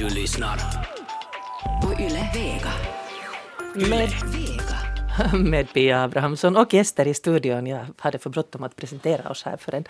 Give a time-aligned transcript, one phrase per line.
[0.00, 0.56] Du lyssnar.
[1.82, 2.72] På Yle Vega.
[3.74, 5.38] Med, Vega.
[5.38, 7.66] med Pia Abrahamsson och gäster i studion.
[7.66, 9.84] Jag hade för bråttom att presentera oss här för en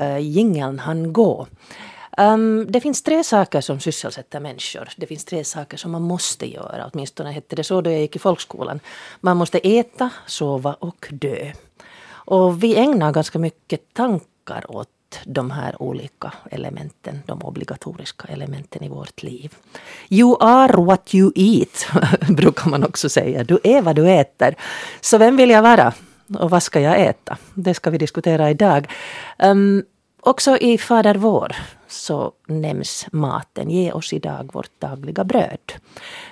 [0.00, 1.46] uh, jingeln han gå.
[2.16, 4.88] Um, det finns tre saker som sysselsätter människor.
[4.96, 6.90] Det finns tre saker som man måste göra.
[6.92, 8.80] Åtminstone hette det så då jag gick i folkskolan.
[9.20, 11.52] Man måste äta, sova och dö.
[12.10, 14.88] Och vi ägnar ganska mycket tankar åt
[15.24, 19.54] de här olika elementen, de obligatoriska elementen i vårt liv.
[20.08, 21.86] You are what you eat,
[22.36, 23.44] brukar man också säga.
[23.44, 24.54] Du är vad du äter.
[25.00, 25.92] Så vem vill jag vara?
[26.38, 27.36] Och vad ska jag äta?
[27.54, 28.92] Det ska vi diskutera idag.
[29.38, 29.84] Um,
[30.22, 31.56] också i Fader vår
[31.88, 33.70] så nämns maten.
[33.70, 35.72] Ge oss idag vårt dagliga bröd.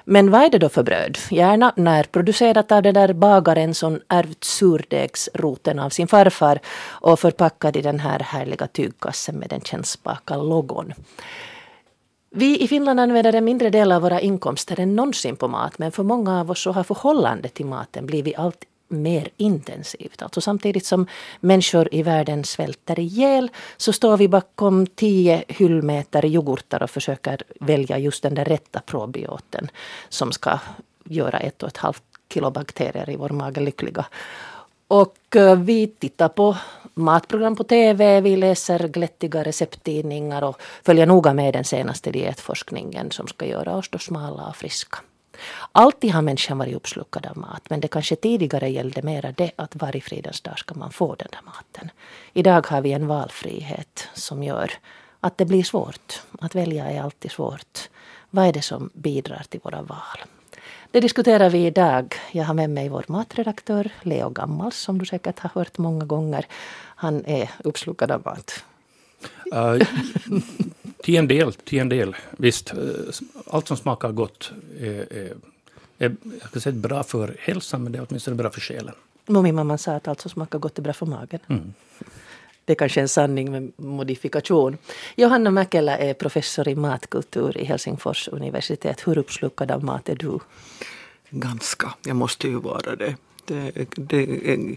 [0.04, 1.18] Men vad är det då för bröd?
[1.30, 6.58] Gärna närproducerat av den där bagaren som ärvt surdegsroten av sin farfar
[6.88, 10.92] och förpackad i den här härliga tygkassen med den kännspaka logon.
[12.30, 15.92] Vi i Finland använder en mindre del av våra inkomster än någonsin på mat men
[15.92, 20.22] för många av oss så har förhållandet till maten blivit allt mer intensivt.
[20.22, 21.06] Alltså samtidigt som
[21.40, 27.98] människor i världen svälter ihjäl så står vi bakom tio hyllmeter yoghurtar och försöker välja
[27.98, 29.70] just den där rätta probioten
[30.08, 30.58] som ska
[31.04, 32.02] göra ett och ett halvt
[32.32, 34.06] kilo bakterier i vår mage lyckliga.
[34.88, 36.56] Och eh, vi tittar på
[36.94, 43.26] matprogram på TV, vi läser glättiga recepttidningar och följer noga med den senaste dietforskningen som
[43.26, 44.98] ska göra oss då smala och friska.
[45.72, 49.76] Alltid har människan varit uppslukad av mat men det kanske tidigare gällde mera det att
[49.76, 51.90] varje fridens dag ska man få den där maten.
[52.32, 54.72] Idag har vi en valfrihet som gör
[55.20, 56.22] att det blir svårt.
[56.40, 57.88] Att välja är alltid svårt.
[58.30, 60.20] Vad är det som bidrar till våra val?
[60.90, 62.14] Det diskuterar vi idag.
[62.32, 66.46] Jag har med mig vår matredaktör Leo Gammals som du säkert har hört många gånger.
[66.96, 68.64] Han är uppslukad av mat.
[69.54, 69.86] Uh,
[71.02, 72.16] till en del, till en del.
[72.30, 72.80] Visst, uh,
[73.46, 75.32] allt som smakar gott är, är,
[75.98, 78.94] är jag ska säga, bra för hälsan, men det är åtminstone bra för själen.
[79.26, 81.40] Min mamma sa att allt som smakar gott är bra för magen.
[81.48, 81.74] Mm.
[82.64, 84.78] Det är kanske en sanning med modifikation.
[85.16, 89.06] Johanna Mäkelä är professor i matkultur i Helsingfors universitet.
[89.06, 90.38] Hur uppslukad av mat är du?
[91.30, 91.94] Ganska.
[92.06, 93.16] Jag måste ju vara det
[93.50, 94.76] det, det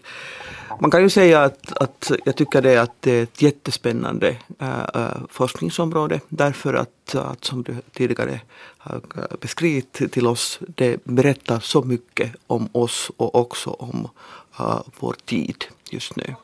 [0.81, 4.79] man kan ju säga att, att jag tycker det att det är ett jättespännande äh,
[4.93, 8.41] äh, forskningsområde därför att, att som du tidigare
[8.77, 14.07] har äh, beskrivit till oss, det berättar så mycket om oss och också om
[14.59, 16.35] äh, vår tid just nu.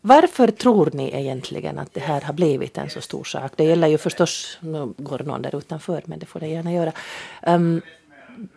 [0.00, 3.52] Varför tror ni egentligen att det här har blivit en så stor sak?
[3.56, 6.92] Det gäller ju förstås, nu går någon där utanför men det får det gärna göra.
[7.46, 7.82] Um,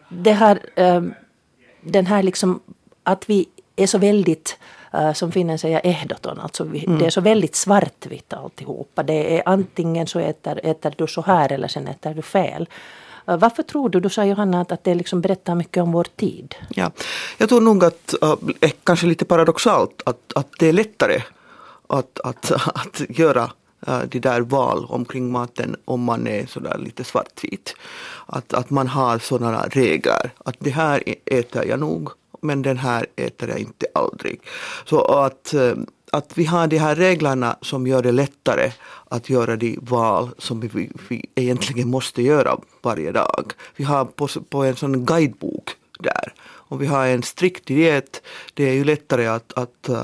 [0.10, 1.14] det här, um, ehm,
[1.82, 2.60] den här liksom
[3.04, 4.58] att vi är så väldigt
[4.94, 7.00] uh, som finnen säger ehdoton, alltså vi, mm.
[7.00, 9.04] det är så väldigt svartvitt alltihopa.
[9.04, 12.70] Det är antingen så äter, äter du så här eller sen äter du fel.
[13.30, 16.08] Uh, varför tror du, du sa Johanna att, att det liksom berättar mycket om vår
[16.16, 16.56] tid?
[16.70, 16.92] Ja,
[17.38, 18.36] jag tror nog att, uh,
[18.84, 21.22] kanske lite paradoxalt, att, att det är lättare
[21.88, 23.52] att, att, att göra
[23.88, 27.76] Eh, de där val omkring maten om man är sådär lite svartvit.
[28.26, 32.10] Att, att man har sådana regler att det här äter jag nog
[32.42, 34.42] men den här äter jag inte aldrig.
[34.86, 35.74] Så att, eh,
[36.12, 38.72] att vi har de här reglerna som gör det lättare
[39.10, 43.54] att göra de val som vi, vi egentligen måste göra varje dag.
[43.76, 45.70] Vi har på, på en sån guidebok
[46.00, 46.34] där.
[46.44, 48.22] Om vi har en strikt diet,
[48.54, 50.04] det är ju lättare att, att eh,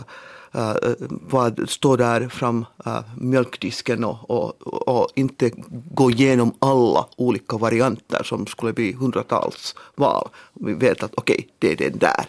[0.57, 0.75] uh,
[1.09, 4.53] vad står där fram uh, mjölkdisken och, och,
[4.87, 5.51] och, inte
[5.91, 10.29] gå igenom alla olika varianter som skulle bli hundratals val.
[10.53, 12.25] Vi vet att okej, okay, det är den där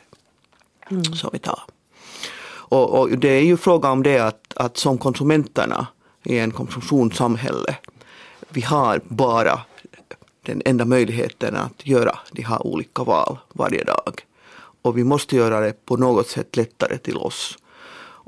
[0.90, 1.04] mm.
[1.04, 1.62] som vi tar.
[2.70, 5.86] Och, och, det är ju fråga om det att, att som konsumenterna
[6.24, 7.76] i en konsumtionssamhälle,
[8.48, 9.60] vi har bara
[10.42, 14.20] den enda möjligheten att göra de här olika val varje dag.
[14.82, 17.58] Och vi måste göra det på något sätt lättare till oss.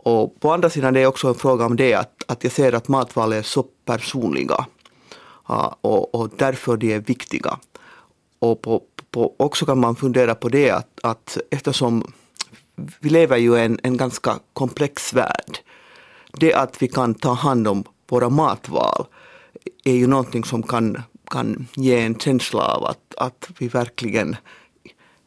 [0.03, 2.72] Och på andra sidan det är också en fråga om det att, att jag ser
[2.72, 4.66] att matval är så personliga
[5.50, 7.58] uh, och, och därför de är viktiga.
[8.38, 12.12] Och på, på, också kan man fundera på det att, att eftersom
[13.00, 15.58] vi lever ju i en, en ganska komplex värld.
[16.32, 19.06] Det att vi kan ta hand om våra matval
[19.85, 24.37] är ju någonting som kan, kan ge en känsla av att, att vi verkligen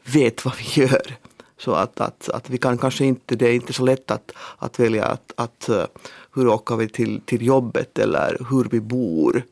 [0.04, 1.18] vet vad vi gör.
[1.64, 4.80] Så att, att, att vi kan kanske inte, det är inte så lätt att, att
[4.80, 5.84] välja att, att uh,
[6.36, 9.44] hur åker vi till, till jobbet eller hur vi bor.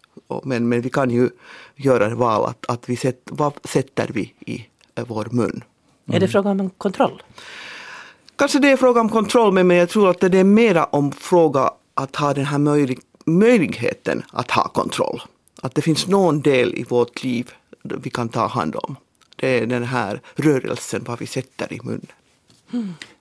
[0.43, 1.29] Men, men vi kan ju
[1.75, 4.65] göra ett val att, att vi sätt, vad sätter vi i
[5.07, 5.45] vår mun.
[5.45, 6.15] Mm.
[6.15, 7.23] Är det fråga om kontroll?
[8.35, 11.71] Kanske det är fråga om kontroll men jag tror att det är mera om fråga
[11.93, 15.21] att ha den här möjlig, möjligheten att ha kontroll.
[15.61, 17.51] Att det finns någon del i vårt liv
[17.83, 18.95] vi kan ta hand om.
[19.41, 22.07] Det är den här rörelsen, vad vi sätter i munnen.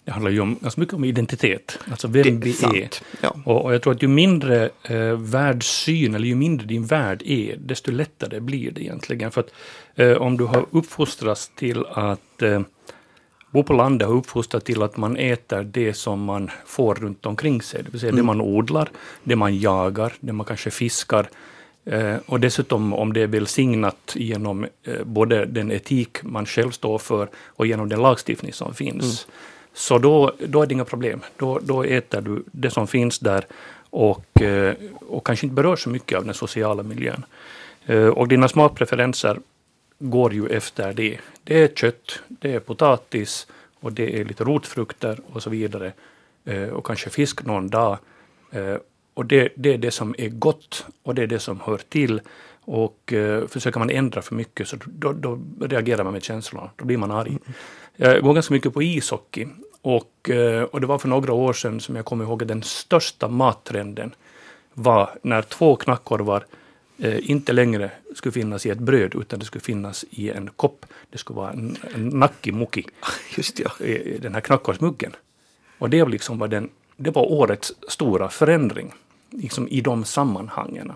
[0.05, 2.90] Det handlar ju om, ganska mycket om identitet, alltså vem Det är vi sant, är.
[3.20, 3.37] ja.
[3.44, 7.56] Och, och jag tror att ju mindre eh, världssyn, eller ju mindre din värld är,
[7.56, 9.31] desto lättare blir det egentligen.
[9.31, 9.52] För att
[9.94, 12.61] eh, om du har uppfostrats till att eh,
[13.50, 17.62] bo på landet, har uppfostrats till att man äter det som man får runt omkring
[17.62, 18.90] sig, det vill säga det man odlar,
[19.25, 21.28] det man jagar, det man kanske fiskar,
[22.27, 27.29] och dessutom om det är välsignat genom eh, både den etik man själv står för
[27.37, 29.27] och genom den lagstiftning som finns.
[29.75, 31.21] Så då, då är det inga problem.
[31.37, 33.44] Då, då äter du det som finns där
[33.91, 34.75] och, eh,
[35.09, 37.25] och kanske inte berör så mycket av den sociala miljön.
[37.87, 39.38] Eh, och dina smakpreferenser
[39.99, 41.19] går ju efter det.
[41.44, 43.47] Det är kött, det är potatis
[43.81, 45.93] och det är lite rotfrukter och så vidare.
[46.44, 47.99] Eh, och kanske fisk någon dag.
[49.14, 52.20] Och det, det är det som är gott och det är det som hör till.
[52.60, 56.70] Och eh, försöker man ändra för mycket så då, då reagerar man med känslorna.
[56.76, 57.38] Då blir man arg.
[57.96, 59.46] Jag går ganska mycket på ishockey.
[59.82, 62.62] Och, eh, och det var för några år sedan som jag kommer ihåg att den
[62.62, 64.14] största mattrenden
[64.74, 66.44] var när två knackkorvar
[66.98, 70.86] eh, inte längre skulle finnas i ett bröd utan det skulle finnas i en kopp.
[71.10, 72.86] Det skulle vara en, en nackimukki
[73.36, 73.70] Just ja.
[74.18, 75.16] den här knackkorvsmuggen.
[75.78, 76.68] Och det, liksom var den,
[77.02, 78.94] det var årets stora förändring
[79.31, 80.93] liksom i de sammanhangen.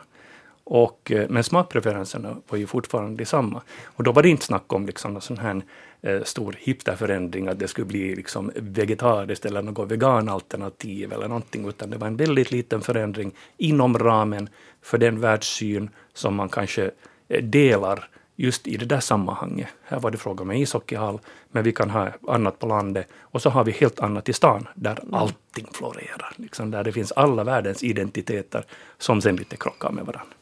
[0.65, 3.63] Och, eh, men smakpreferenserna var ju fortfarande detsamma.
[3.85, 5.63] Och då var det inte snack om liksom någon sån här
[6.03, 11.91] eh, stor hipsterförändring, att det skulle bli liksom vegetariskt eller något veganalternativ eller någonting, utan
[11.91, 14.49] det var en väldigt liten förändring inom ramen
[14.83, 16.91] för den världssyn som man kanske
[17.29, 19.69] eh, delar just i det där sammanhanget.
[19.83, 21.21] Här var det fråga om en ishockeyhall,
[21.55, 23.09] men vi kan ha annat på landet.
[23.21, 26.33] Och så har vi helt annat i stan, där allting florerar.
[26.37, 28.65] Liksom där det finns alla världens identiteter
[28.99, 30.35] som sen lite krockar med varandra.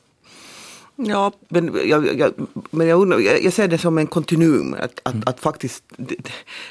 [0.96, 2.32] Ja, men jag, jag,
[2.70, 4.74] men jag, undrar, jag, jag ser det som en kontinuum.
[4.74, 6.16] Att, att, att faktiskt, det,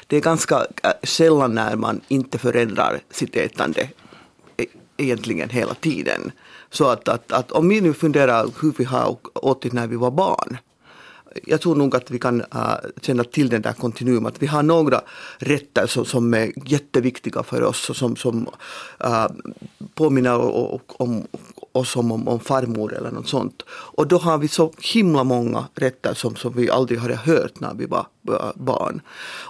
[0.06, 3.88] det är ganska äh, sällan när man inte förändrar sitt ätande
[4.56, 4.66] e-
[4.96, 6.32] egentligen hela tiden.
[6.70, 10.10] Så att, att, att om vi nu funderar hur vi har åtit när vi var
[10.10, 10.58] barn.
[11.44, 14.26] Jag tror nog att vi kan äh, känna till den där kontinuum.
[14.26, 15.00] Att vi har några
[15.38, 18.48] rätter som, som är jätteviktiga för oss och som, som
[19.00, 19.26] äh,
[19.94, 20.38] påminner
[20.96, 21.26] om
[21.72, 23.62] oss om, om, om farmor eller något sånt.
[23.68, 27.74] Och då har vi så himla många rätter som, som vi aldrig hade hört när
[27.74, 28.06] vi var
[28.54, 29.00] barn.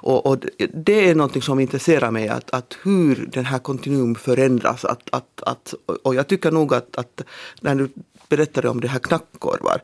[0.03, 4.15] Och, och det- det är något som intresserar mig, att, att hur den här kontinuum
[4.15, 4.85] förändras.
[4.85, 7.21] Att, att, att, och jag tycker nog att, att
[7.61, 7.89] när du
[8.37, 9.83] berättade om det här knackkorvar,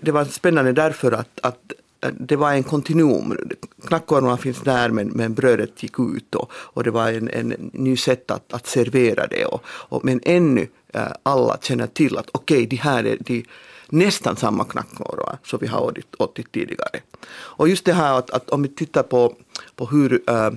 [0.00, 1.72] det, var spännande därför att, att
[2.10, 3.38] det var en kontinuum.
[3.86, 7.96] Knackkorvarna finns där men, men brödet gick ut och, och det var en, en ny
[7.96, 9.44] sätt att, att servera det.
[9.44, 13.44] Och, och, men ännu eh, alla känner till att okej, de här är de
[13.88, 17.00] nästan samma knackkorvar som vi har åtit, åtit tidigare.
[17.30, 19.34] Och just det här att, att om vi tittar på,
[19.76, 20.50] på hur äh,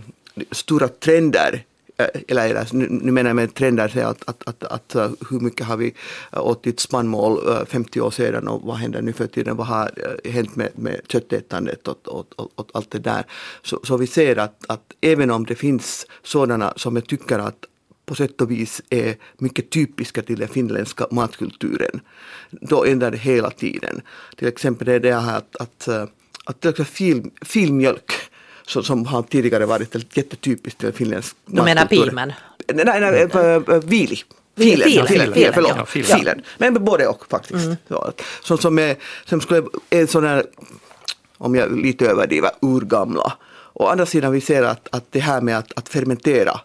[0.51, 1.63] stora trender
[1.97, 5.39] Eh, eller, eller nu, nu menar jag med trender att, att, att, att äh, hur
[5.39, 5.93] mycket har vi
[6.31, 9.91] åtit äh, spannmål 50 äh, år sedan och vad händer nu för tiden, vad har
[10.29, 13.25] hänt med, med köttätandet och, och, och, och allt det där.
[13.61, 17.65] Så, så vi ser att, att även om det finns sådana som jag tycker att
[18.05, 22.01] på sätt och vis är mycket typiska till den finländska matkulturen.
[22.51, 24.01] Då ändrar det hela tiden.
[24.35, 28.11] Till exempel är det här att, att, att, att till fil, filmjölk
[28.67, 32.05] som, som har tidigare varit jättetypiskt till finländsk Du menar matkultur.
[32.09, 32.33] pimen?
[32.73, 34.17] Nej, nej, vili.
[34.57, 35.71] Filen, Filen, filen, filen, förlåt.
[35.77, 35.85] ja.
[35.85, 36.19] filen.
[36.19, 36.41] Filen.
[36.57, 37.69] Men både och faktiskt.
[37.87, 38.11] Ja,
[38.43, 38.95] som, som, är,
[39.25, 40.45] som skulle är sån här,
[41.37, 43.33] om jag lite överdriver, urgamla.
[43.73, 46.59] Å andra sidan vi ser att, att det här med att, att fermentera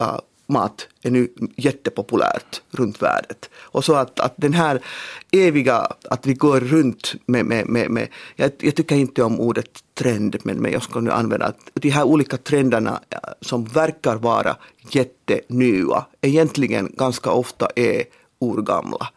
[0.00, 3.36] äh, mat är nu jättepopulärt runt världen.
[3.58, 4.82] Och så att, att den här
[5.30, 9.84] eviga, att vi går runt med, med, med, med jag, jag tycker inte om ordet
[9.94, 14.16] trend, men, men jag ska nu använda att de här olika trenderna eh, som verkar
[14.16, 14.56] vara
[14.90, 18.04] jättenya, egentligen ganska ofta är
[18.40, 19.08] urgamla.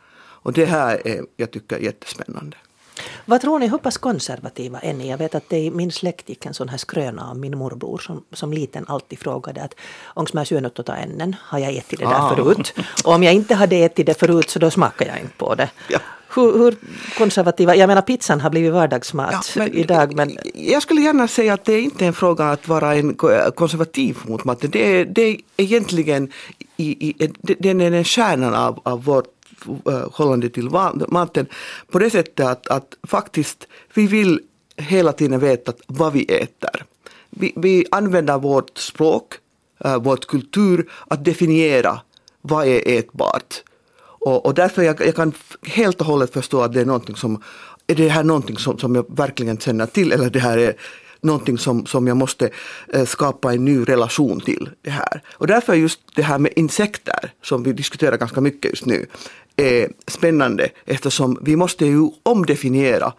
[0.47, 2.57] Och det här är, jag tycker, jättespännande.
[3.25, 5.09] Vad tror ni, hur pass konservativa är ni?
[5.09, 7.97] Jag vet att det i min släkt gick en sån här skröna om min morbror
[7.97, 9.75] som, som liten alltid frågade att
[10.15, 11.35] onko mä syönyt tota ennen?
[11.41, 12.35] Har jag ätit det där Ah.
[12.35, 12.73] förut?
[13.05, 15.69] Och om jag inte hade ätit det förut så då smakar jag inte på det.
[15.89, 15.99] Ja.
[16.35, 16.75] Hur, hur
[17.17, 21.73] konservativa, jag menar pizzan har blivit vardagsmat idag men Jag skulle gärna säga att det
[21.73, 24.69] är inte en fråga att vara en ko- konservativ mot maten.
[24.71, 26.31] Det är, det är egentligen
[26.77, 29.36] i, i, den är kärnan av, av vårt
[29.67, 30.69] Äh, förhållande till
[31.07, 31.47] maten
[31.91, 34.39] på det sättet att, att faktiskt vi vill
[34.77, 36.85] hela tiden veta vad vi äter.
[37.29, 39.33] Vi, vi använder vårt språk,
[39.85, 41.99] äh, vår kultur att definiera
[42.41, 43.63] vad är ätbart.
[43.99, 45.33] Och, och därför jag, jag kan
[45.63, 47.41] helt och hållet förstå att det är någonting som,
[47.87, 50.75] är det här någonting som, som jag verkligen känner till eller det här är
[51.27, 52.49] någonting som, som jag måste
[52.93, 55.21] eh, skapa en ny relation till det här.
[55.33, 59.05] Och därför är just det här med insekter, som vi diskuterar ganska mycket just nu,
[59.55, 63.13] är spännande eftersom vi måste ju omdefiniera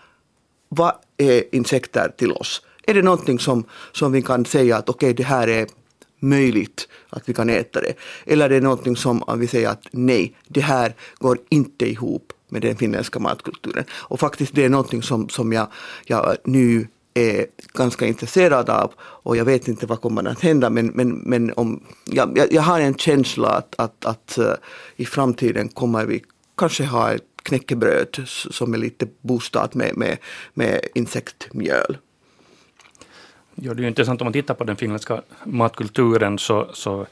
[0.69, 2.63] vad är insekter till oss?
[2.83, 5.67] Är det någonting som, som vi kan säga att okej, det här är
[6.21, 7.95] möjligt att vi kan äta det?
[8.27, 12.63] Eller är det någonting som vi säger att nej, det här går inte ihop med
[12.63, 13.85] den finländska matkulturen?
[13.93, 15.67] Och faktiskt det är någonting som, som jag,
[16.07, 16.87] jag nu
[17.19, 21.53] är ganska intresserad av och jag vet inte vad kommer att hända men, men, men
[21.57, 24.53] om, jag, jag, jag har en känsla att, att, att uh,
[24.97, 26.25] i framtiden kommer vi
[26.57, 30.19] kanske ha ett knäckebröd som är lite boostat med, med,
[30.55, 31.99] med insektmjöl.
[33.55, 37.07] Ja, det är ju intressant om man tittar på den finländska matkulturen så, så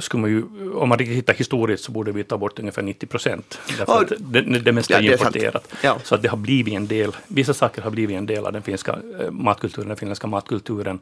[0.00, 3.06] skulle man ju, om man riktigt tittar historiskt så borde vi ta bort ungefär 90
[3.06, 3.60] procent.
[3.78, 5.74] Därför att det, det mesta ja, är importerat.
[5.82, 5.98] Ja.
[6.04, 8.62] Så att det har blivit en del, vissa saker har blivit en del av den
[8.62, 10.98] finska eh, matkulturen, den finländska matkulturen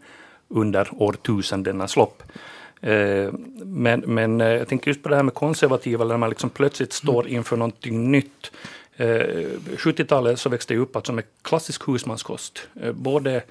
[0.49, 2.23] under årtusendenas lopp.
[2.81, 3.33] Eh,
[3.65, 6.93] Men, men eh, jag tänker just på det här med konservativa, när man liksom plötsligt
[6.93, 8.53] står inför någonting nytt.
[8.97, 9.07] Eh,
[9.77, 12.69] 70-talet så växte jag upp alltså med klassisk husmanskost.
[12.95, 13.43] Både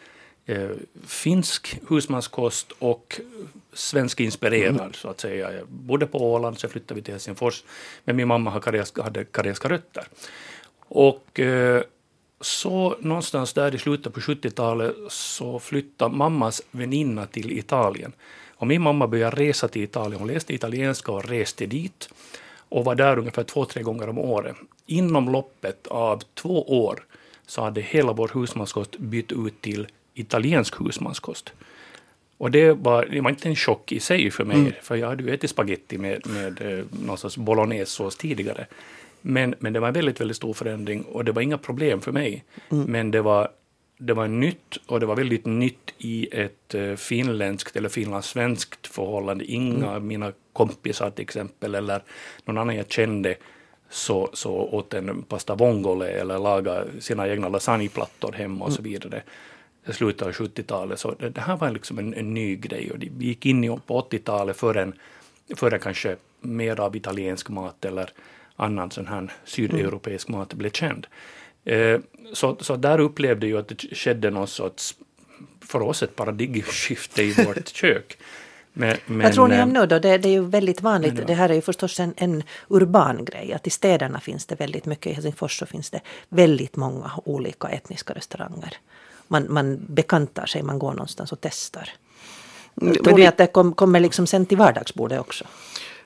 [0.49, 0.69] eh,
[1.07, 3.21] finsk husmanskost och
[3.73, 5.53] svensk inspirerad så att säga.
[5.53, 7.63] Jag bodde på Åland, så flyttade vi till Helsingfors.
[8.03, 8.61] Men min mamma
[8.95, 10.07] hade karelska rötter.
[10.87, 11.83] Och eh,
[12.41, 18.13] så någonstans där i slutet på 70-talet så flyttade mammas väninna till Italien.
[18.55, 20.19] Och min mamma började resa till Italien.
[20.19, 22.09] Hon läste italienska och reste dit
[22.69, 24.55] och var där ungefär två, tre gånger om året.
[24.85, 27.05] Inom loppet av två år
[27.45, 29.87] så hade hela vår husmanskost bytt ut till
[30.19, 31.53] italiensk husmanskost.
[32.37, 35.23] Och det var, det var inte en chock i sig för mig, för jag hade
[35.23, 38.65] ju ätit spaghetti med, med eh, någon sorts bolognese tidigare.
[39.21, 42.11] Men, men det var en väldigt, väldigt stor förändring och det var inga problem för
[42.11, 42.43] mig.
[42.87, 43.49] Men det var,
[43.97, 49.45] det var nytt och det var väldigt nytt i ett eh, finländskt eller finlandssvenskt förhållande.
[49.45, 52.01] Inga av mina kompisar till exempel eller
[52.45, 53.35] någon annan jag kände
[53.89, 59.23] så, så åt en pasta vongole eller laga sina egna lasagneplattor hemma och så vidare.
[59.93, 60.99] Slutet av 70-talet.
[60.99, 64.01] Så det, det här var liksom en, en ny grej och vi gick in på
[64.01, 64.91] 80-talet före,
[65.55, 68.09] före kanske mer av italiensk mat eller
[68.55, 71.07] annan sån här sydeuropeisk mat blev känd.
[71.65, 71.99] Eh,
[72.33, 74.95] så, så där upplevde jag att det skedde någon sorts,
[75.61, 78.17] för oss ett paradigmskifte i vårt kök.
[78.73, 79.99] Men, men, Vad tror ni eh, om nu då?
[79.99, 81.13] Det, det är ju väldigt vanligt.
[81.13, 81.27] Men, ja.
[81.27, 83.53] Det här är ju förstås en, en urban grej.
[83.53, 85.07] Att i städerna finns det väldigt mycket.
[85.07, 88.77] I Helsingfors så finns det väldigt många olika etniska restauranger.
[89.31, 91.89] Man, man bekantar sig, man går någonstans och testar.
[92.81, 95.45] Mm, Tror ni det- att det kom, kommer liksom sen till vardagsbordet också?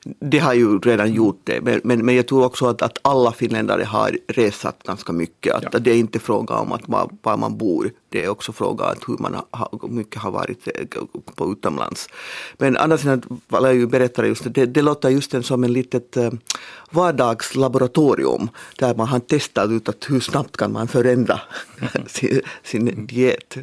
[0.05, 3.31] Det har ju redan gjort det, men, men, men jag tror också att, att alla
[3.31, 5.53] finländare har resat ganska mycket.
[5.53, 5.79] Att Ja.
[5.79, 8.95] Det är inte fråga om att var, var man bor, det är också fråga om
[9.07, 9.35] hur man
[9.81, 11.01] hur mycket har varit eh,
[11.35, 12.09] på utomlands.
[12.57, 13.21] Men andra sidan,
[13.73, 16.31] ju berättade just, det, det låter just en, som en litet eh,
[16.91, 21.41] vardagslaboratorium där man har testat ut att hur snabbt kan man förändra
[22.07, 23.57] sin, sin diet.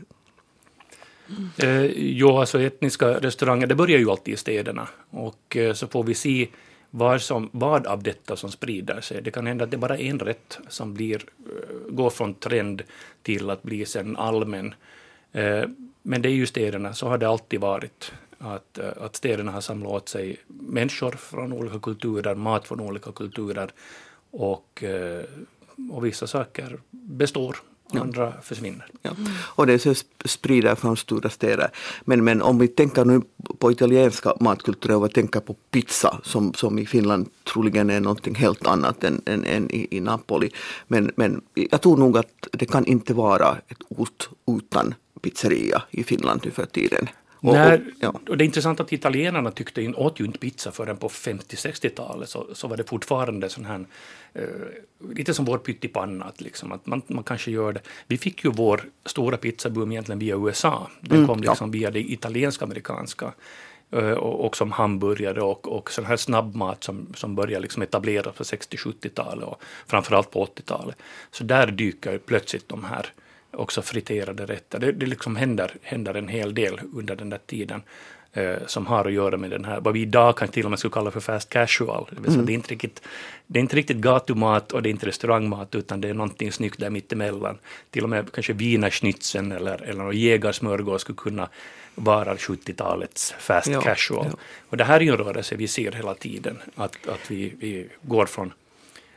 [1.56, 4.88] Eh, jo, alltså etniska restauranger, det börjar ju alltid i städerna.
[5.10, 6.48] Och eh, så får vi se
[6.90, 9.22] vad, som, vad av detta som sprider sig.
[9.22, 12.82] Det kan hända att det bara är en rätt som blir, eh, går från trend
[13.22, 14.74] till att bli sen allmän.
[15.32, 15.64] Eh,
[16.02, 18.12] men det är ju städerna, så har det alltid varit.
[18.38, 23.12] Att, eh, att städerna har samlat åt sig människor från olika kulturer, mat från olika
[23.12, 23.70] kulturer.
[24.30, 25.24] Och, eh,
[25.90, 27.56] och vissa saker består,
[27.98, 28.86] andra försvinner.
[29.02, 29.10] Ja.
[29.38, 31.70] Och det sp- sprider från stora städer.
[32.04, 33.20] Men, men om vi tänker nu
[33.58, 38.34] på italienska matkulturen och vi tänker på pizza som, som i Finland troligen är någonting
[38.34, 40.50] helt annat än, än, än i, i Napoli.
[40.88, 46.04] Men, men jag tror nog att det kan inte vara ett ort utan pizzeria i
[46.04, 47.08] Finland nu för tiden.
[47.42, 48.14] Och, När, och, ja.
[48.28, 52.46] och det är intressant att italienarna tyckte åt ju inte pizza förrän på 50-60-talet så,
[52.52, 53.84] så var det fortfarande sån här,
[55.14, 57.80] lite som vår pyttipanna, att, liksom, att man, man kanske gör det.
[58.06, 60.90] Vi fick ju vår stora pizzaboom egentligen via USA.
[61.00, 61.50] Den Mm, kom ja.
[61.50, 63.32] liksom via det italienska-amerikanska.
[63.92, 68.36] eh, Och, och som hamburgare och, och sån här snabbmat som, som började liksom etableras
[68.36, 70.96] på 60-70-talet och framförallt på 80-talet.
[71.30, 73.06] Så där dyker plötsligt de här
[73.52, 74.78] också friterade rätter.
[74.78, 77.84] Det, det liksom händer, händer en hel del under den där tiden eh,
[78.66, 80.92] som har att göra med den här, vad vi idag kan till och med skulle
[80.92, 82.08] kalla för fast casual.
[82.10, 83.02] Det, säga, det, är inte riktigt,
[83.46, 86.80] det är inte riktigt gatumat och det är inte restaurangmat utan det är någonting snyggt
[86.80, 87.58] där mittemellan.
[87.90, 91.48] Till och med kanske wienerschnitzeln eller, eller någon jägarsmörgås skulle kunna
[91.94, 94.26] vara 70-talets fast Ja, casual.
[94.30, 94.38] ja.
[94.68, 97.88] Och det här är ju en rörelse vi ser hela tiden, att, att vi, vi
[98.02, 98.52] går från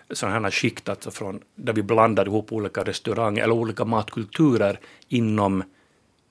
[0.10, 4.80] sådana här skikt, alltså från, där vi blandar ihop olika restauranger eller olika matkulturer
[5.10, 5.64] inom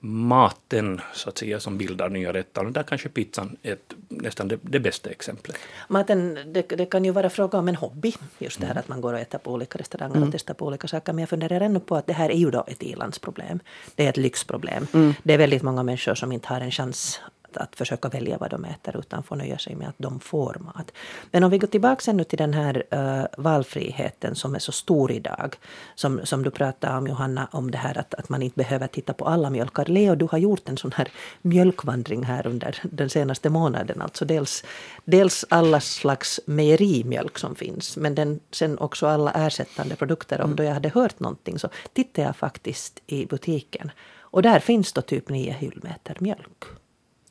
[0.05, 2.65] maten så att säga som bildar nya rätter.
[2.65, 5.55] Och där kanske pizzan är ett, nästan det, det bästa exemplet.
[5.87, 9.01] Maten, det, det, kan ju vara fråga om en hobby, just det här att man
[9.01, 10.27] går och äter på olika restauranger mm.
[10.27, 11.13] och testar på olika saker.
[11.13, 13.59] Men jag funderar ännu på att det här är ju då ett ilandsproblem.
[13.95, 14.87] Det är ett lyxproblem.
[14.93, 15.13] Mm.
[15.23, 17.21] Det är väldigt många människor som inte har en chans
[17.57, 20.91] att försöka välja vad de äter utan får nöja sig med att de får mat.
[21.31, 25.11] Men om vi går tillbaka ännu till den här uh, valfriheten som är så stor
[25.11, 25.55] idag.
[25.95, 29.13] Som, som du pratade om Johanna, om det här att, att man inte behöver titta
[29.13, 29.85] på alla mjölkar.
[29.85, 34.01] Leo, du har gjort en sån här mjölkvandring här under den senaste månaden.
[34.01, 34.63] Alltså dels,
[35.05, 40.41] dels alla slags mejerimjölk som finns men den, sen också alla ersättande produkter.
[40.41, 43.91] Och då jag hade hört någonting så tittade jag faktiskt i butiken.
[44.33, 46.63] Och där finns då typ nio hyllmeter mjölk.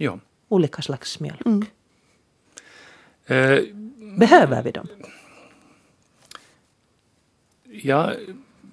[0.02, 0.18] Ja.
[0.48, 1.46] Olika slags mjölk.
[1.46, 1.64] Mm.
[3.26, 3.64] Eh,
[4.18, 4.88] Behöver vi dem?
[7.64, 8.12] Ja,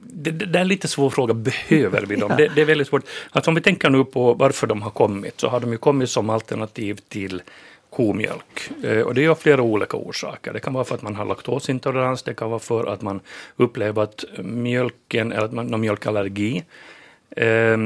[0.01, 1.33] det, det, är en lite svår fråga.
[1.33, 2.33] Behöver vi dem?
[2.37, 3.03] Det, det, är väldigt svårt.
[3.31, 6.09] Alltså om vi tänker nu på varför de har kommit, så har de ju kommit
[6.09, 7.41] som alternativ till
[7.89, 8.71] komjölk.
[8.83, 10.53] Eh, och det är av flera olika orsaker.
[10.53, 13.19] Det kan vara för att man har laktosintolerans, det kan vara för att man
[13.55, 16.63] upplever att mjölken, eller att man har mjölkallergi.
[17.29, 17.77] Eh,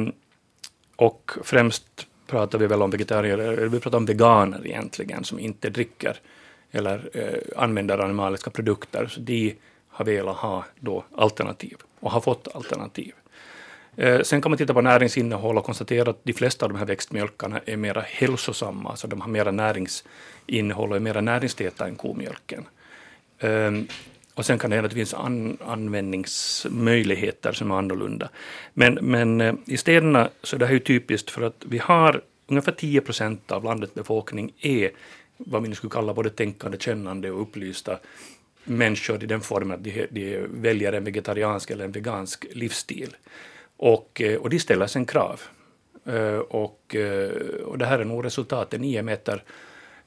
[0.95, 5.69] och främst pratar vi väl om vegetarier, eller vi pratar om veganer egentligen, som inte
[5.69, 6.17] dricker
[6.71, 9.07] eller eh, använder animaliska produkter.
[9.07, 9.55] Så de
[9.87, 13.13] har velat ha då alternativ och har fått alternativ.
[13.95, 16.85] Eh, sen kan man titta på näringsinnehåll och konstatera att de flesta av de här
[16.85, 22.65] växtmjölkarna är mera hälsosamma, alltså de har mera näringsinnehåll och är mera näringstäta än komjölken.
[23.39, 23.71] Eh,
[24.35, 28.29] och sen kan det hända att det finns an, användningsmöjligheter som är annorlunda.
[28.73, 32.21] Men, men eh, i städerna så är det här ju typiskt för att vi har
[32.47, 34.91] ungefär 10 procent av landets befolkning är
[35.37, 37.99] vad vi nu skulle kalla både tänkande, kännande och upplysta
[38.63, 43.15] människor i den formen att de, de väljer en vegetariansk eller en vegansk livsstil.
[43.77, 45.41] Och, eh, och de ställer sen krav.
[46.05, 46.95] Eh, och,
[47.63, 49.43] och det här är nog resultatet, 9 meter,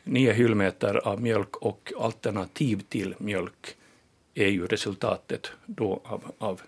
[0.04, 3.76] nio hyllmeter av mjölk och alternativ till mjölk
[4.37, 6.61] är ju resultatet då av, av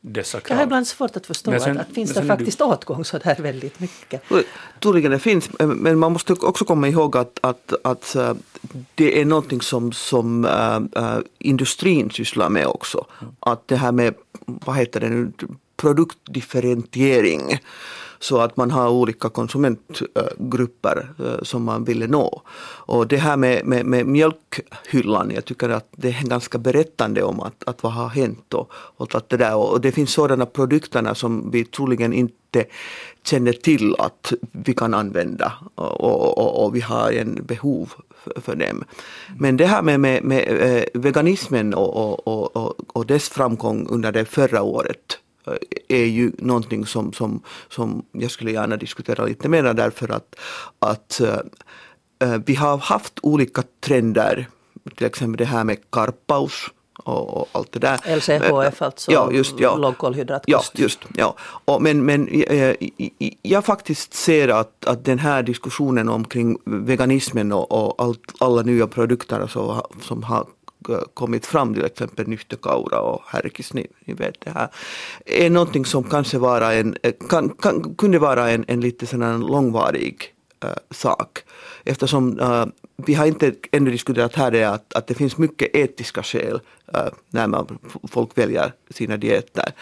[0.00, 0.50] dessa krav.
[0.50, 2.64] Jag har ibland svårt att förstå sen, att, att finns det faktiskt du...
[2.64, 4.22] åtgång så där väldigt mycket.
[4.80, 8.34] Troligen det finns, men man måste också komma ihåg att, att, att äh,
[8.94, 13.06] det är någonting som, som äh, industrin sysslar med också.
[13.40, 14.14] Att det här med,
[14.46, 15.32] vad heter det nu,
[15.76, 17.58] produktdifferentiering
[18.22, 22.42] så att man har olika konsumentgrupper eh, som man ville nå.
[22.86, 27.40] Och det här med, med, med mjölkhyllan, jag tycker att det är ganska berättande om
[27.40, 29.54] att, att vad har hänt och, och, att det, där.
[29.54, 32.64] och det finns sådana produkter som vi troligen inte
[33.24, 37.92] känner till att vi kan använda och, och, och vi har en behov
[38.24, 38.84] för, för dem.
[39.38, 44.12] Men det här med, med, med eh, veganismen och, och, och, och dess framgång under
[44.12, 45.18] det förra året
[45.88, 50.34] är ju någonting som, som, som jag skulle gärna diskutera lite mer därför att,
[50.78, 51.20] att
[52.22, 54.48] äh, vi har haft olika trender,
[54.96, 56.70] till exempel det här med karpaus
[57.04, 58.16] och, och allt det där.
[58.16, 59.76] LCHF alltså, ja, just, ja.
[59.76, 60.72] lågkolhydratkost.
[60.74, 61.36] Ja, just, ja.
[61.40, 62.76] Och men men jag,
[63.42, 68.86] jag faktiskt ser att, att den här diskussionen omkring veganismen och, och allt, alla nya
[68.86, 70.46] produkter så, som har
[71.14, 74.68] kommit fram, till exempel Nyhtökaura och Härkis, ni, ni, vet det här,
[75.26, 76.96] är någonting som kanske vara en,
[77.28, 81.38] kan, kan, kunde vara en, en lite sån långvarig äh, sak.
[81.84, 82.66] Eftersom äh,
[82.96, 86.60] vi har inte ännu diskuterat här det att, att det finns mycket etiska skäl
[86.94, 89.72] äh, när man, folk väljer sina dieter.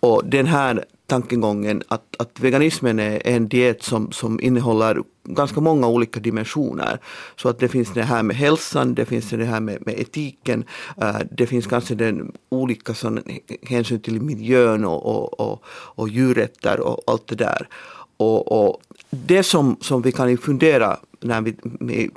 [0.00, 5.86] Och den här tankegången att, att veganismen är en diet som, som innehåller ganska många
[5.88, 6.98] olika dimensioner.
[7.36, 10.64] Så att det finns det här med hälsan, det finns det här med, med etiken,
[11.02, 13.22] uh, det finns kanske den olika sån,
[13.62, 17.68] hänsyn till miljön och, och, och, och djurrätter och allt det där.
[18.16, 22.10] Och, och, det som, som vi kan fundera när vi, vi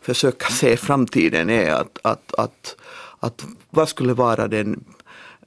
[0.00, 2.76] försöker se framtiden är att, att, att,
[3.20, 4.84] att vad skulle vara den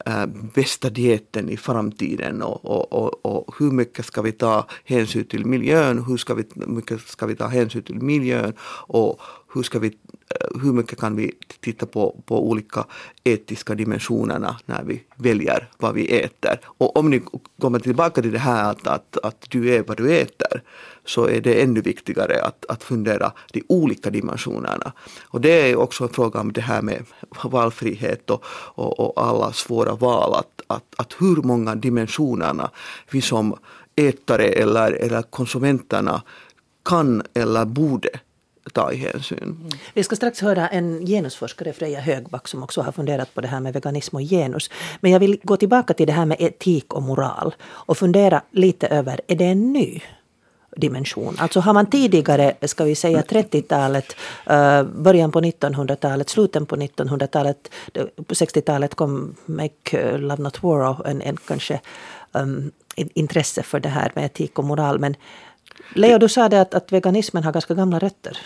[0.06, 5.26] äh, bästa dieten i framtiden och, och, och, och, hur mycket ska vi ta hänsyn
[5.26, 8.54] till miljön, hur ska vi, mycket ska vi ta hänsyn till miljön?
[8.88, 9.22] Och
[9.56, 12.86] hur, ska vi, eh, hur mycket kan vi titta på, på olika
[13.24, 16.60] etiska dimensionerna när vi väljer vad vi äter.
[16.64, 17.22] Och om ni
[17.62, 20.62] kommer tillbaka till det här att, att, att du är vad du äter
[21.06, 24.92] så är det ännu viktigare att, att fundera de olika dimensionerna.
[25.24, 27.06] Och det är också en fråga om det här med
[27.44, 28.44] valfrihet och,
[28.76, 30.34] och, och alla svåra val.
[30.34, 32.70] Att, att, att hur många dimensionerna
[33.12, 33.56] vi som
[33.96, 36.22] ätare eller, eller konsumenterna
[36.86, 38.10] kan eller borde
[38.74, 39.70] ta i hänsyn.
[39.94, 43.60] Vi ska strax höra en genusforskare, Freja Högback, som också har funderat på det här
[43.60, 44.70] med veganism och genus.
[45.00, 48.88] Men jag vill gå tillbaka till det här med etik och moral och fundera lite
[48.88, 50.02] över, är det en ny
[50.76, 51.36] dimension.
[51.40, 57.72] Alltså har man tidigare, ska vi säga 30-talet, eh, början på 1900-talet, slutet på 1900-talet,
[58.16, 61.80] på 60-talet kom Make eh, Love Not War och en, en kanske
[62.32, 65.00] um, intresse för det här med etik och moral.
[65.00, 65.16] Men
[65.94, 68.38] Leo, du sa det att, att veganismen har ganska gamla rötter.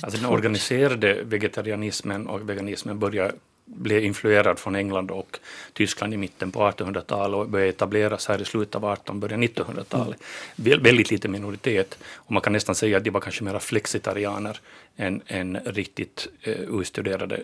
[0.00, 3.32] Alltså den organiserade vegetarianismen och veganismen börjar
[3.74, 5.38] blev influerad från England och
[5.72, 10.20] Tyskland i mitten på 1800-talet och började etableras här i slutet av 1800 början 1900-talet.
[10.66, 10.82] Mm.
[10.82, 14.60] Väldigt liten minoritet och man kan nästan säga att de var kanske mera flexitarianer
[14.96, 17.40] än, än riktigt eh, utstuderade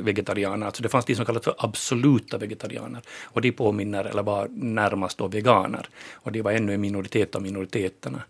[0.00, 0.66] vegetarianer.
[0.66, 5.18] Alltså det fanns de som kallades för absoluta vegetarianer och de påminner, eller var närmast
[5.18, 5.88] då veganer.
[6.12, 8.22] Och de var ännu en minoritet av minoriteterna.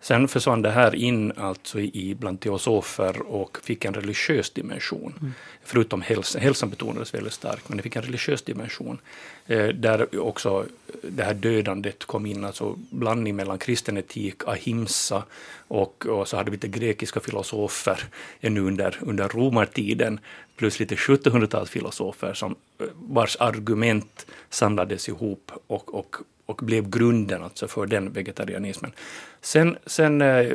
[0.00, 5.14] Sen försvann det här in alltså i bland teosofer och fick en religiös dimension.
[5.20, 5.34] Mm.
[5.64, 8.98] Förutom hälsan, hälsan betonades väldigt starkt, men det fick en religiös dimension.
[9.46, 10.66] Eh, där också
[11.02, 15.22] det här dödandet kom in, alltså blandning mellan kristen etik, ahimsa
[15.68, 18.04] och, och så hade vi lite grekiska filosofer
[18.40, 20.20] ännu under, under romartiden,
[20.56, 27.68] plus lite 1700-talsfilosofer som eh, vars argument samlades ihop och, och och blev grunden alltså
[27.68, 28.92] för den vegetarianismen.
[29.40, 30.46] Sen, sen eh,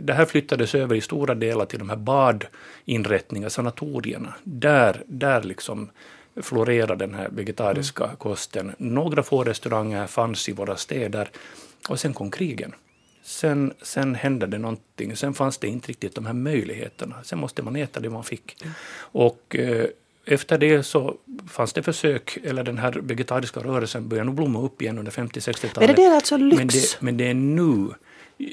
[0.00, 4.34] det här flyttades över i stora delar till de här badinrättningarna, sanatorierna.
[4.44, 5.90] Där, där liksom
[6.42, 8.16] florerar den här vegetariska mm.
[8.16, 8.72] kosten.
[8.78, 11.30] Några få restauranger fanns i våra städer
[11.88, 12.74] och sen kom krigen.
[13.22, 15.16] Sen, sen hände det någonting.
[15.16, 17.24] Sen fanns det inte riktigt de här möjligheterna.
[17.24, 18.62] Sen måste man äta det man fick.
[18.62, 18.74] Mm.
[18.98, 19.86] Och eh,
[20.26, 21.14] efter det så
[21.48, 25.88] fanns det försök, eller den här vegetariska rörelsen började nog blomma upp igen under 50-60-talet.
[25.88, 26.58] Men det är alltså lyx?
[26.58, 27.88] Men det, men det är nu.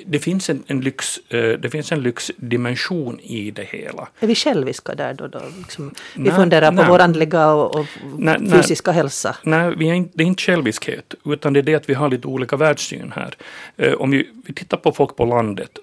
[0.05, 4.07] Det finns en, en, lyx, eh, det finns en lyxdimension i det hela.
[4.19, 5.27] Är vi själviska där då?
[5.27, 5.41] då?
[5.57, 6.85] Liksom, vi nej, funderar på nej.
[6.89, 7.85] vår andliga och, och
[8.17, 9.35] nej, fysiska hälsa.
[9.43, 12.09] Nej, vi är inte, det är inte själviskhet, utan det är det att vi har
[12.09, 13.35] lite olika världssyn här.
[13.77, 15.79] Eh, om vi, vi tittar på folk på landet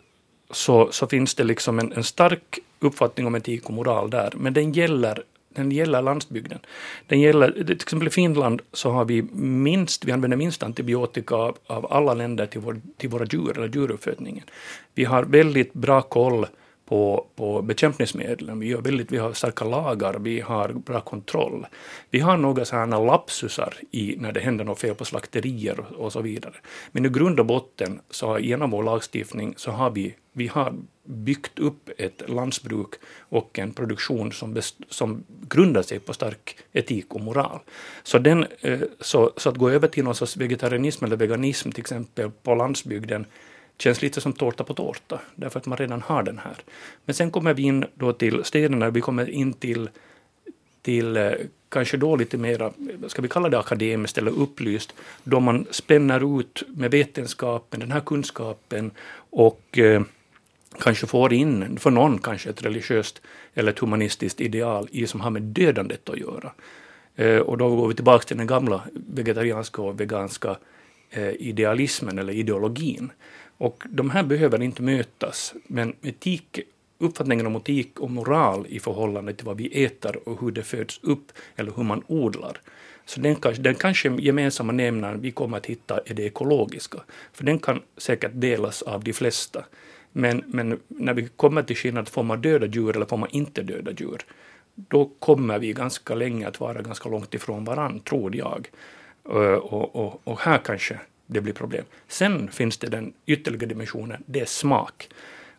[0.50, 4.52] så, så finns det liksom en, en stark uppfattning om etik och moral där, men
[4.52, 5.22] den gäller
[5.54, 6.58] den gäller landsbygden.
[7.06, 11.58] Den gäller, till exempel i Finland så har vi minst, vi använder minst antibiotika av,
[11.66, 14.44] av alla länder till, vår, till våra djur, eller djuruppfödningen.
[14.94, 16.46] Vi har väldigt bra koll
[16.90, 18.58] på, på bekämpningsmedlen.
[18.58, 21.66] Vi, gör väldigt, vi har starka lagar, vi har bra kontroll.
[22.10, 26.12] Vi har några sådana lapsusar i, när det händer något fel på slakterier och, och
[26.12, 26.54] så vidare.
[26.92, 30.74] Men i grund och botten, så genom vår lagstiftning, så har vi, vi har
[31.04, 37.14] byggt upp ett landsbruk och en produktion som, best, som grundar sig på stark etik
[37.14, 37.58] och moral.
[38.02, 41.80] Så, den, eh, så, så att gå över till någon sorts vegetarianism eller veganism till
[41.80, 43.26] exempel på landsbygden
[43.80, 46.56] känns lite som tårta på tårta, därför att man redan har den här.
[47.04, 49.90] Men sen kommer vi in då till städerna, vi kommer in till,
[50.82, 51.32] till eh,
[51.68, 52.72] kanske då lite mera,
[53.06, 58.00] ska vi kalla det akademiskt eller upplyst, då man spänner ut med vetenskapen, den här
[58.00, 58.90] kunskapen
[59.30, 60.02] och eh,
[60.78, 63.22] kanske får in, för någon kanske ett religiöst
[63.54, 66.52] eller ett humanistiskt ideal i som har med dödandet att göra.
[67.16, 70.56] Eh, och då går vi tillbaka till den gamla vegetarianska och veganska
[71.10, 73.12] eh, idealismen eller ideologin.
[73.60, 76.60] Och de här behöver inte mötas, men etik,
[76.98, 81.00] uppfattningen om etik och moral i förhållande till vad vi äter och hur det föds
[81.02, 82.60] upp eller hur man odlar.
[83.04, 86.98] Så den, kanske, den kanske gemensamma nämnaren vi kommer att hitta är det ekologiska,
[87.32, 89.64] för den kan säkert delas av de flesta.
[90.12, 93.62] Men, men när vi kommer till skillnad, får man döda djur eller får man inte
[93.62, 94.20] döda djur?
[94.74, 98.70] Då kommer vi ganska länge att vara ganska långt ifrån varandra, tror jag.
[99.28, 100.98] Eh, och, och, och här kanske
[101.32, 101.84] det blir problem.
[102.08, 105.08] Sen finns det den ytterligare dimensionen, det är smak.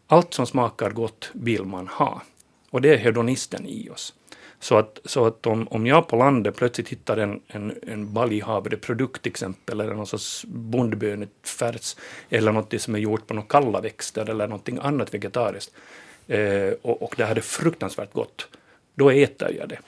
[0.08, 2.22] Allt som smakar gott vill man ha.
[2.70, 4.14] Och det är hedonisten i oss.
[4.60, 9.22] Så att, så att om, om jag på landet plötsligt hittar en, en, en baljhavreprodukt
[9.22, 11.96] till exempel, eller någon sorts bondbönefärs,
[12.30, 15.74] eller något som är gjort på några kalla växter eller någonting annat vegetariskt,
[16.28, 18.48] eh, och, och det här är fruktansvärt gott,
[18.96, 19.80] då äter jag det.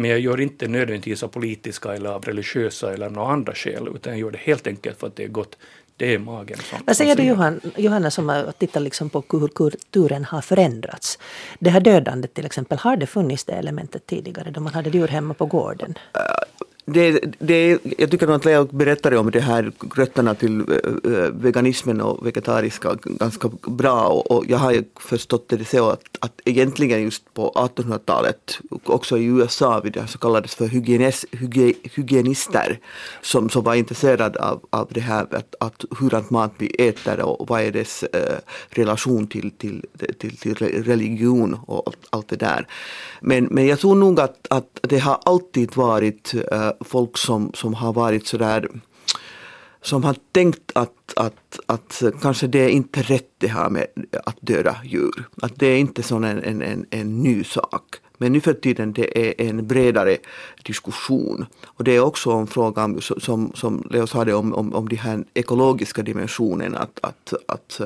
[0.00, 4.12] Men jag gör inte nödvändigtvis av politiska eller av religiösa eller några andra skäl, utan
[4.12, 5.56] jag gör det helt enkelt för att det är gott.
[5.96, 6.78] Det är magen som...
[6.86, 11.18] Vad säger du Johan, Johanna som har tittat liksom på hur kulturen har förändrats?
[11.58, 15.08] Det här dödandet till exempel, har det funnits det elementet tidigare då man hade djur
[15.08, 15.94] hemma på gården?
[16.92, 22.00] Det, det, jag tycker att Leo berättade om det här rötterna till eh, eh, veganismen
[22.00, 27.02] och vegetariska ganska bra och, och jag har ju förstått det så att, att egentligen
[27.02, 32.78] just på 1800-talet, också i USA, vid det så kallades för hygienis, hygie, hygienister
[33.22, 37.48] som, som var intresserade av, av det här att, att hurdant mat vi äter och
[37.48, 39.84] vad är dess eh, relation till, till,
[40.18, 42.66] till, till religion och allt det där.
[43.20, 47.74] Men, men jag tror nog att, att det har alltid varit eh, folk som, som
[47.74, 48.68] har varit sådär
[49.82, 53.86] som har tänkt att, att, att kanske det är inte rätt det här med
[54.24, 55.28] att döda djur.
[55.42, 57.96] Att det är inte sån en, en, en, en ny sak.
[58.18, 60.16] Men nu för tiden det är en bredare
[60.64, 61.46] diskussion.
[61.66, 65.24] Och det är också en fråga som, som Leo sa om, om, om de här
[65.34, 66.76] ekologiska dimensionen.
[66.76, 67.80] Att, att, att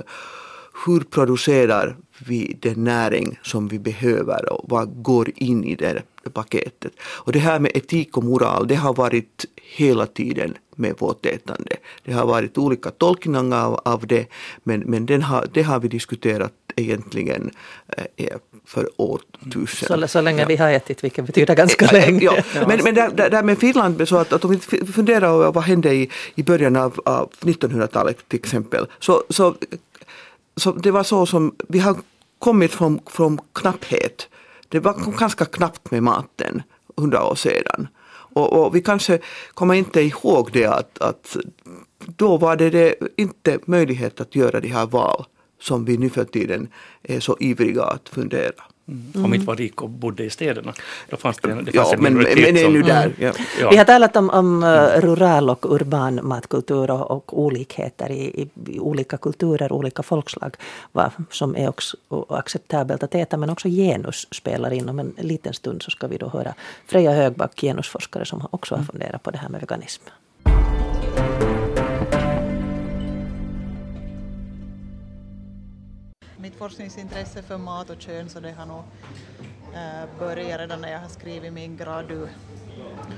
[0.86, 6.92] hur producerar vi den näring som vi behöver och vad går in i det paketet.
[7.00, 9.44] Och det här med etik och moral, det har varit
[9.76, 11.76] hela tiden med vårt ätande.
[12.04, 14.26] Det har varit olika tolkningar av, av det,
[14.62, 17.50] men, men den har, det har vi diskuterat egentligen
[18.16, 20.00] eh, för årtusenden.
[20.00, 20.46] Så, så länge ja.
[20.48, 22.24] vi har ätit, vilket betyder ganska länge.
[22.24, 25.64] Ja, men, men där, där med Finland, så att, att om vi funderar över vad
[25.64, 29.54] hände i, i början av, av 1900-talet till exempel, så, så,
[30.56, 31.96] så det var så som vi har
[32.38, 34.28] kommit från, från knapphet.
[34.68, 36.62] Det var ganska knappt med maten
[36.96, 37.88] hundra år sedan.
[38.34, 39.18] Och, och, vi kanske
[39.54, 41.36] kommer inte ihåg det att, att
[42.06, 45.24] då var det, det inte möjlighet att göra de här val
[45.60, 46.68] som vi nu för tiden
[47.02, 48.64] är så ivriga att fundera.
[48.88, 49.24] Mm.
[49.24, 50.74] Om inte var rik och bodde i städerna.
[51.10, 53.12] Då fanns det, det fanns ja, en men, men är nu där.
[53.18, 53.34] Mm.
[53.60, 53.70] Ja.
[53.70, 55.00] Vi har talat om, om mm.
[55.00, 60.56] rural och urban matkultur och, och olikheter i, i, i, olika kulturer, olika folkslag.
[60.92, 61.96] Vad som är också
[62.28, 64.88] acceptabelt att äta, men också genus spelar in.
[64.88, 66.54] Om en liten stund så ska vi då höra
[66.86, 68.86] Freja Högback, genusforskare, som också har mm.
[68.86, 70.02] funderat på det här med veganism.
[76.44, 78.82] Mitt forskningsintresse för mat och kön så det har nog
[79.74, 82.28] eh, börjat redan när jag har skrivit min gradu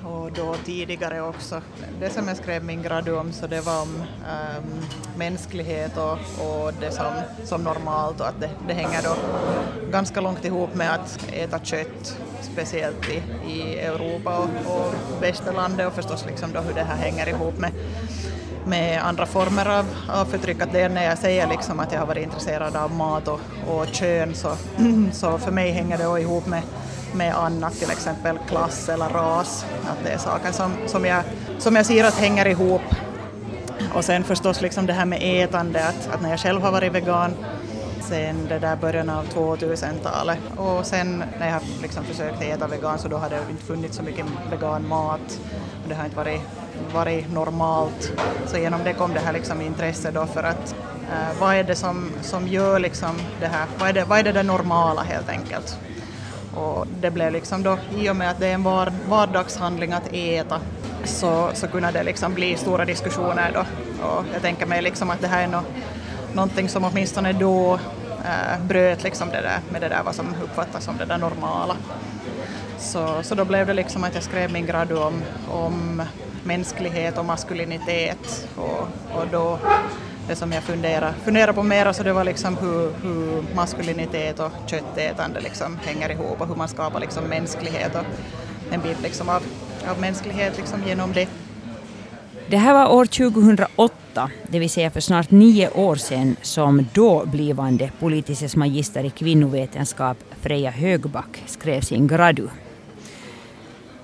[0.04, 1.62] och då tidigare också.
[2.00, 4.86] Det som jag skrev min gradu om så det var om um,
[5.16, 7.12] mänsklighet och, och det som,
[7.44, 9.16] som normalt och att det, det hänger då
[9.90, 15.92] ganska långt ihop med att äta kött, speciellt i, i Europa och, och västerlandet och
[15.92, 17.72] förstås liksom då hur det här hänger ihop med
[18.66, 20.62] med andra former av, av förtryck.
[20.62, 23.40] Att det är när jag säger liksom att jag har varit intresserad av mat och,
[23.66, 24.56] och kön så,
[25.12, 26.62] så för mig hänger det ihop med,
[27.14, 29.66] med annat, till exempel klass eller ras.
[29.84, 31.22] Att det är saker som, som, jag,
[31.58, 32.82] som jag ser att hänger ihop.
[33.94, 36.92] Och sen förstås liksom det här med ätande, att, att när jag själv har varit
[36.92, 37.34] vegan
[38.08, 40.38] sen det där början av 2000-talet.
[40.56, 44.02] Och sen när jag liksom försökte äta vegan så då har det inte funnits så
[44.02, 45.40] mycket vegan mat.
[45.88, 46.40] Det har inte varit,
[46.94, 48.12] varit normalt.
[48.46, 50.74] Så genom det kom det här liksom intresset då för att
[51.12, 54.22] eh, vad är det som, som gör liksom det här, vad är det, vad är
[54.22, 55.78] det där normala helt enkelt.
[56.54, 60.12] Och det blev liksom då, i och med att det är en var, vardagshandling att
[60.12, 60.60] äta,
[61.04, 63.60] så, så kunde det liksom bli stora diskussioner då.
[64.06, 65.64] Och jag tänker mig liksom att det här är något
[66.36, 67.74] någonting som åtminstone då
[68.24, 71.76] äh, bröt liksom det där med det där vad som uppfattas som det där normala.
[72.78, 76.02] Så, så då blev det liksom att jag skrev min grad om, om
[76.44, 79.58] mänsklighet och maskulinitet och, och då
[80.28, 84.52] det som jag funderade, funderar på mera så det var liksom hur, hur maskulinitet och
[84.66, 88.04] köttätande liksom hänger ihop och hur man skapar liksom mänsklighet och
[88.70, 89.42] en bild liksom av,
[89.90, 91.28] av mänsklighet liksom genom det.
[92.50, 97.26] Det här var år 2008, det vill säga för snart nio år sedan, som då
[97.26, 102.48] blivande politisk magister i kvinnovetenskap Freja Högback skrev sin gradu.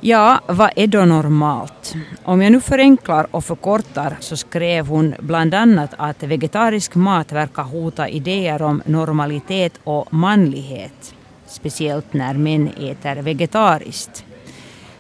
[0.00, 1.94] Ja, vad är då normalt?
[2.22, 7.62] Om jag nu förenklar och förkortar så skrev hon bland annat att vegetarisk mat verkar
[7.62, 11.14] hota idéer om normalitet och manlighet,
[11.46, 14.24] speciellt när män äter vegetariskt.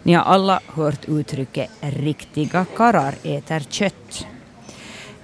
[0.02, 4.26] Ni har alla hört uttrycket ”riktiga karlar äter kött”.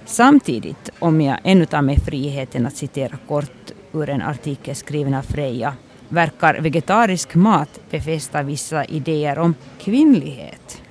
[0.05, 5.21] Samtidigt, om jag ännu tar mig friheten att citera kort ur en artikel skriven av
[5.21, 5.73] Freja,
[6.09, 10.81] verkar vegetarisk mat befästa vissa idéer om kvinnlighet.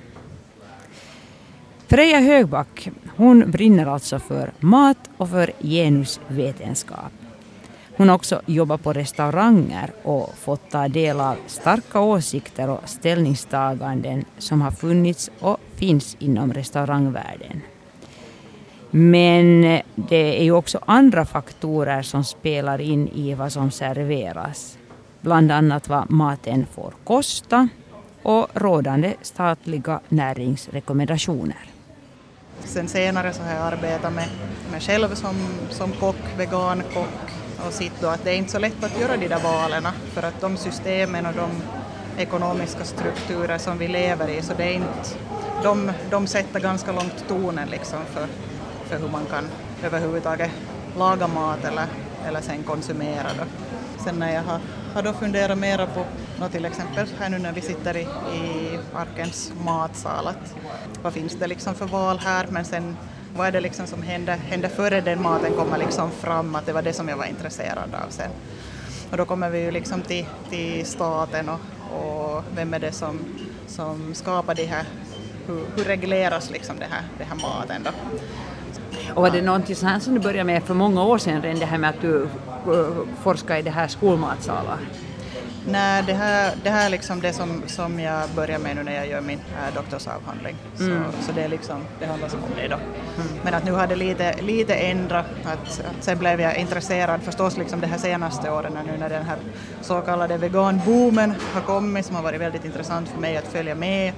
[1.87, 7.11] Freja Högback hon brinner alltså för mat och för genusvetenskap.
[7.99, 14.25] Hon har också jobbat på restauranger och fått ta del av starka åsikter och ställningstaganden
[14.37, 17.61] som har funnits och finns inom restaurangvärlden.
[18.91, 24.77] Men eh, det är ju också andra faktorer som spelar in i vad som serveras.
[25.21, 27.67] Bland annat vad maten får kosta
[28.23, 31.69] och rådande statliga näringsrekommendationer.
[32.63, 34.27] Sen senare så har jag arbetat med
[34.71, 35.35] mig själv som,
[35.69, 37.28] som kock, vegankock
[37.67, 40.23] och sitt då att det är inte så lätt att göra de där valen för
[40.23, 41.49] att de systemen och de
[42.21, 45.09] ekonomiska strukturer som vi lever i så det är inte,
[45.63, 48.27] de, de sätter ganska långt tonen liksom för,
[48.85, 49.43] för hur man kan
[49.83, 50.51] överhuvudtaget
[50.97, 51.85] laga mat eller,
[52.27, 53.27] eller sen konsumera.
[53.37, 53.43] Då.
[54.03, 54.59] Sen när jag har,
[54.93, 56.05] har då funderat mera på
[56.39, 58.01] no, till exempel här nu när vi sitter i,
[58.37, 60.55] i Arkens matsal, att
[61.01, 62.97] vad finns det liksom för val här men sen
[63.35, 66.73] vad är det liksom som händer, händer före den maten kommer liksom fram, att det
[66.73, 68.31] var det som jag var intresserad av sen.
[69.11, 71.59] Och då kommer vi ju liksom till, till staten och,
[71.99, 73.19] och vem är det som,
[73.67, 74.85] som skapar det här,
[75.47, 77.91] hur, hur regleras liksom det här, det här maten då.
[79.13, 81.65] Och var det någonting sånt som du började med för många år sedan, redan det
[81.65, 82.87] här med att du äh, äh,
[83.21, 84.77] forskade i det här skolmatsalar?
[85.71, 88.95] Nej, det här, det här är liksom det som, som jag börjar med nu när
[88.95, 90.55] jag gör min äh, doktorsavhandling.
[90.79, 91.03] Mm.
[91.03, 92.75] Så, så det, är liksom, det handlar som om det då.
[92.75, 93.43] Mm.
[93.43, 95.25] Men att nu har det lite, lite ändrat.
[95.45, 99.23] Att, att sen blev jag intresserad förstås liksom det här senaste åren nu när den
[99.23, 99.37] här
[99.81, 104.13] så kallade veganboomen har kommit som har varit väldigt intressant för mig att följa med.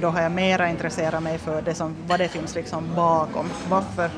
[0.00, 3.50] Då har jag mera intresserat mig för det som, vad det finns liksom bakom.
[3.68, 4.10] Varför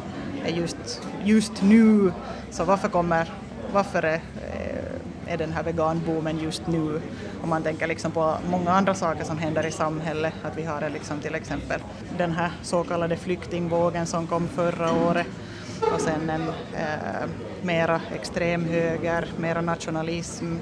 [0.44, 2.12] är just, just nu,
[2.50, 3.32] så varför kommer,
[3.72, 4.20] varför är
[5.30, 7.00] är den här veganboomen just nu.
[7.42, 10.90] Om man tänker liksom på många andra saker som händer i samhället, att vi har
[10.90, 11.80] liksom till exempel
[12.18, 15.26] den här så kallade flyktingvågen som kom förra året
[15.94, 16.42] och sen en
[16.74, 17.28] eh,
[17.62, 20.56] mera extremhöger, mera nationalism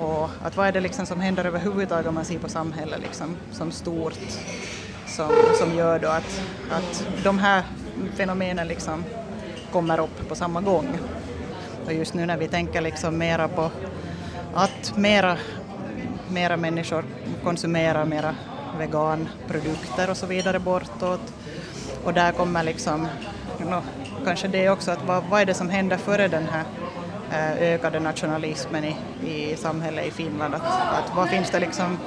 [0.00, 3.36] och att vad är det liksom som händer överhuvudtaget om man ser på samhället liksom
[3.52, 4.18] som stort
[5.06, 7.62] som, som gör då att, att de här
[8.16, 9.04] fenomenen liksom
[9.72, 10.98] kommer upp på samma gång.
[11.86, 13.70] Och just nu när vi tänker liksom mera på
[14.54, 15.36] att mera,
[16.28, 17.04] mera människor
[17.44, 18.34] konsumerar mera
[18.78, 21.20] veganprodukter och så vidare bortåt.
[22.04, 23.08] Och där kommer liksom,
[23.58, 23.82] no,
[24.24, 26.64] kanske det också, att vad, vad är det som händer före den här
[27.32, 30.54] eh, ökade nationalismen i, i samhället i Finland?
[30.54, 31.98] Att, att vad finns det liksom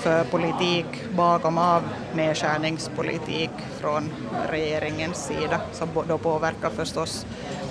[0.00, 1.82] för politik bakom av
[2.14, 4.12] nedskärningspolitik från
[4.50, 7.26] regeringens sida som då påverkar förstås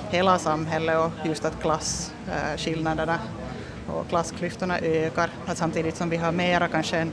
[0.10, 5.30] hela samhället och just att klasskillnaderna eh, och klassklyftorna ökar.
[5.46, 7.12] Att samtidigt som vi har mera kanske en,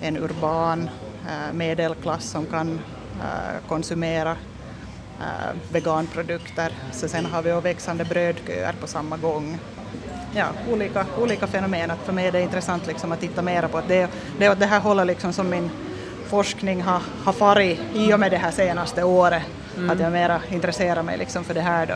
[0.00, 0.90] en urban
[1.28, 2.80] äh, medelklass som kan
[3.20, 4.30] äh, konsumera
[5.20, 9.58] äh, veganprodukter så sen har vi också växande brödköer på samma gång.
[10.34, 11.90] Ja, olika, olika fenomen.
[11.90, 14.66] Att för mig är det intressant liksom att titta mera på att det, det, det
[14.66, 15.70] här håller liksom som min
[16.26, 19.42] forskning har, har farit i och med det här senaste året.
[19.80, 19.90] Mm.
[19.90, 21.94] Att jag mera intresserar mig liksom för det här då.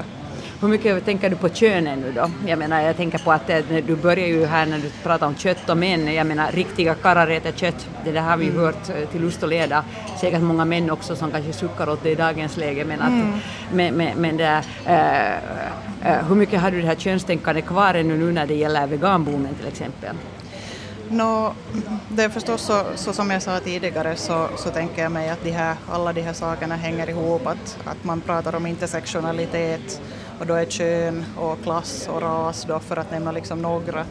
[0.61, 2.31] Hur mycket tänker du på könen nu då?
[2.47, 5.37] Jag menar, jag tänker på att eh, du börjar ju här när du pratar om
[5.37, 8.61] kött och män, jag menar riktiga karlar äter kött, det där har vi mm.
[8.61, 9.85] hört eh, till lust och leda.
[10.21, 13.33] Säkert många män också som kanske suckar åt det i dagens läge, men, att, mm.
[13.73, 15.33] men, men, men det, äh,
[16.13, 19.55] äh, hur mycket har du det här könstänkandet kvar ännu nu när det gäller veganboomen
[19.55, 20.17] till exempel?
[21.11, 21.55] No,
[22.09, 25.43] det är förstås så, så, som jag sa tidigare så, så tänker jag mig att
[25.43, 30.01] de här, alla de här sakerna hänger ihop, att, att man pratar om intersektionalitet
[30.41, 34.05] och då är kön och klass och ras då för att nämna liksom några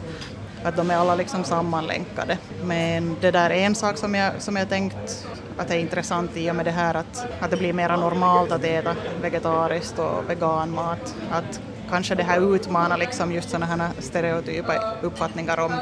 [0.64, 2.38] att de är alla liksom sammanlänkade.
[2.64, 5.26] Men det där är en sak som jag, som jag tänkt
[5.56, 8.64] att är intressant i och med det här att, att det blir mer normalt att
[8.64, 11.14] äta vegetariskt och veganmat.
[11.30, 11.60] Att
[11.94, 15.72] kanske det här utmanar liksom just sådana här stereotypa uppfattningar om,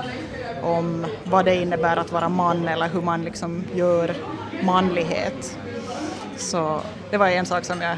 [0.62, 4.14] om vad det innebär att vara man eller hur man liksom gör
[4.62, 5.58] manlighet.
[6.36, 7.96] Så det var en sak som jag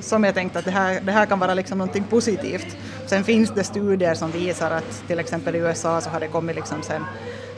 [0.00, 2.76] som jag tänkte att det här, det här kan vara liksom någonting positivt.
[3.06, 6.56] Sen finns det studier som visar att till exempel i USA så har det kommit
[6.56, 7.04] liksom sen,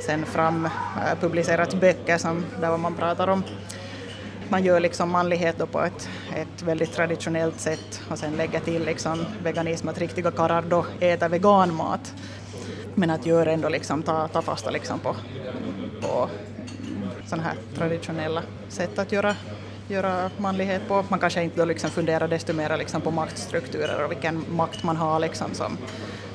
[0.06, 3.42] sen fram äh, publicerats böcker som, där man pratar om
[4.50, 8.84] man gör liksom manlighet då på ett, ett väldigt traditionellt sätt och sen lägger till
[8.84, 12.14] liksom veganism, att riktiga karlar då äter veganmat.
[12.94, 15.16] Men att göra ändå liksom ta, ta fasta liksom på,
[16.00, 16.28] på
[17.26, 19.36] sådana här traditionella sätt att göra
[19.88, 21.04] göra manlighet på.
[21.08, 24.96] Man kanske inte då liksom funderar desto mer liksom på maktstrukturer och vilken makt man
[24.96, 25.78] har liksom som,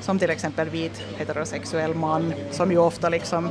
[0.00, 3.48] som till exempel vit heterosexuell man som ju ofta liksom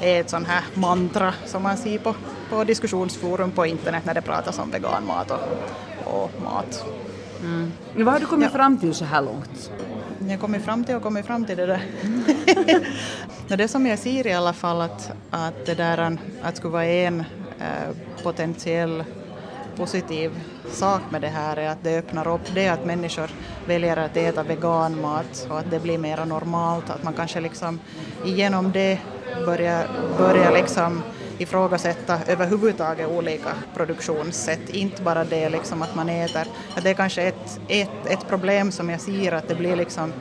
[0.00, 2.14] är ett sånt här mantra som man ser på,
[2.52, 5.40] på diskussionsforum på internet när det pratas om veganmat och,
[6.04, 6.84] och mat.
[7.40, 7.72] Mm.
[7.96, 8.58] Vad har du kommit ja.
[8.58, 9.70] fram till så här långt?
[10.18, 11.82] Jag har kommit fram till och kommit fram till det där.
[13.56, 17.20] det som jag ser i alla fall att, att det där att skulle vara en
[17.60, 19.04] äh, potentiell
[19.76, 20.30] positiv
[20.70, 23.30] sak med det här är att det öppnar upp det att människor
[23.66, 27.80] väljer att äta veganmat och att det blir mer normalt, att man kanske liksom
[28.24, 28.98] genom det
[29.46, 29.86] börjar,
[30.18, 31.02] börjar liksom
[31.42, 36.46] ifrågasätta överhuvudtaget olika produktionssätt, inte bara det liksom att man äter.
[36.76, 40.12] Att det är kanske ett, ett, ett problem som jag ser att det blir liksom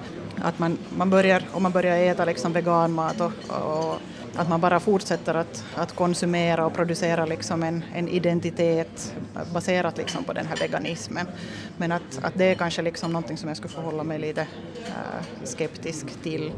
[0.43, 3.95] att man, man börjar, om man börjar äta liksom veganmat och, och
[4.35, 9.15] att man bara fortsätter att, att konsumera och producera liksom en, en identitet
[9.53, 11.27] baserat liksom på den här veganismen.
[11.77, 14.41] Men att, att det är kanske liksom någonting som jag skulle förhålla mig lite
[14.85, 16.51] äh, skeptisk till.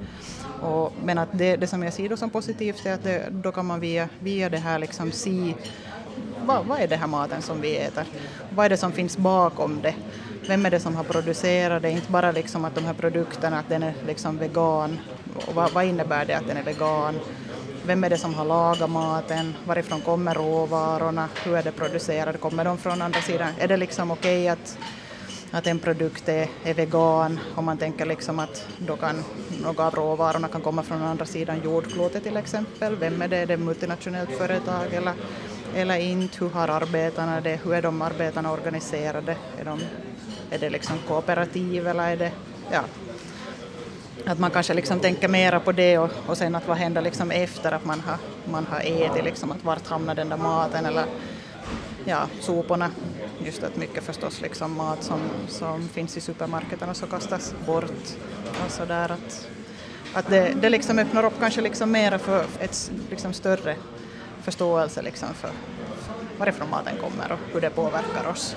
[0.63, 3.51] Och, men att det, det som jag ser då som positivt är att det, då
[3.51, 5.53] kan man via, via det här liksom se
[6.45, 8.05] vad, vad är det här maten som vi äter?
[8.55, 9.95] Vad är det som finns bakom det?
[10.47, 11.91] Vem är det som har producerat det?
[11.91, 14.99] Inte bara liksom att de här produkterna, att den är liksom vegan.
[15.47, 17.19] Och vad, vad innebär det att den är vegan?
[17.85, 19.53] Vem är det som har lagat maten?
[19.65, 21.29] Varifrån kommer råvarorna?
[21.45, 22.41] Hur är det producerat?
[22.41, 23.49] Kommer de från andra sidan?
[23.59, 24.77] Är det liksom okej okay att,
[25.53, 29.23] att en produkt är, är vegan om man tänker liksom att då kan
[29.61, 32.95] några av råvarorna kan komma från andra sidan jordklotet till exempel?
[32.95, 33.37] Vem är det?
[33.37, 35.13] Är det multinationellt företag eller,
[35.75, 36.37] eller inte?
[36.39, 37.59] Hur har arbetarna det?
[37.63, 39.35] Hur är de arbetarna organiserade?
[39.59, 39.79] Är, de,
[40.51, 42.31] är det liksom kooperativ eller är det
[42.71, 42.81] ja,
[44.25, 47.31] att man kanske liksom tänker mera på det och, och sen att vad händer liksom
[47.31, 48.17] efter att man har,
[48.51, 51.05] man har ätit, liksom att vart hamnar den där maten eller
[52.05, 52.91] ja, soporna.
[53.39, 58.15] Just att mycket förstås liksom mat som, som finns i supermarketerna så kastas bort
[58.65, 59.47] och så där att,
[60.13, 63.75] att det, det liksom öppnar upp kanske liksom mera för ett liksom större
[64.41, 65.49] förståelse liksom för
[66.37, 68.55] varifrån maten kommer och hur det påverkar oss.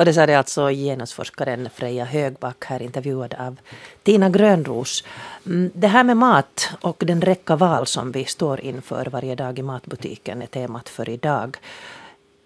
[0.00, 3.56] Och det sa det alltså genusforskaren Freja Högback här intervjuad av
[4.02, 5.04] Tina Grönros.
[5.46, 9.58] Mm, det här med mat och den räcka val som vi står inför varje dag
[9.58, 11.56] i matbutiken är temat för idag.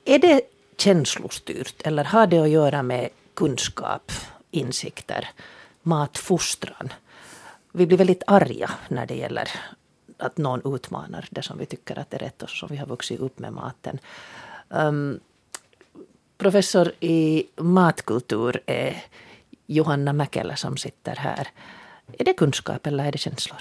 [0.05, 0.41] Är det
[0.77, 4.13] känslostyrt eller har det att göra med kunskap,
[4.51, 5.29] insikter,
[5.83, 6.93] matfostran?
[7.73, 9.49] Vi blir väldigt arga när det gäller
[10.19, 13.21] att någon utmanar det som vi tycker att är rätt och som vi har vuxit
[13.21, 13.99] upp med maten.
[14.69, 15.21] Um,
[16.45, 19.05] Professor i matkultur är
[19.67, 21.49] Johanna Mäkelä som sitter här.
[22.19, 23.59] Är det kunskap eller är det känslor?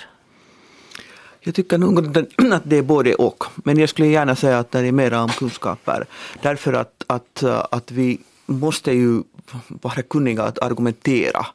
[1.40, 2.18] Jag tycker nog
[2.54, 3.44] att det är både och.
[3.56, 6.06] Men jag skulle gärna säga att det är mer om kunskaper.
[6.42, 9.24] Därför att, att, att vi måste ju
[9.68, 11.46] vara kunniga att argumentera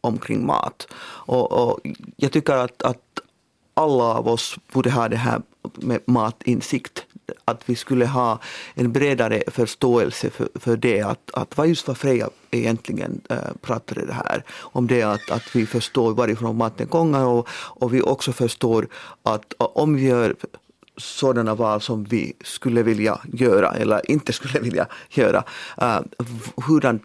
[0.00, 0.86] omkring mat.
[1.26, 1.80] Och, och
[2.16, 3.20] jag tycker att, att
[3.74, 5.42] alla av oss borde ha det här
[5.74, 7.04] med matinsikt
[7.44, 8.38] att vi skulle ha
[8.74, 13.42] en bredare förståelse för, för det, att, att vad just vad Freja egentligen eh, äh,
[13.60, 14.44] pratade det här.
[14.58, 18.88] Om det att, att vi förstår varifrån maten kommer och, och vi också förstår
[19.22, 20.34] att om vi gör
[20.96, 25.44] sådana val som vi skulle vilja göra eller inte skulle vilja göra,
[25.76, 26.02] eh, äh,
[26.66, 27.02] hurdant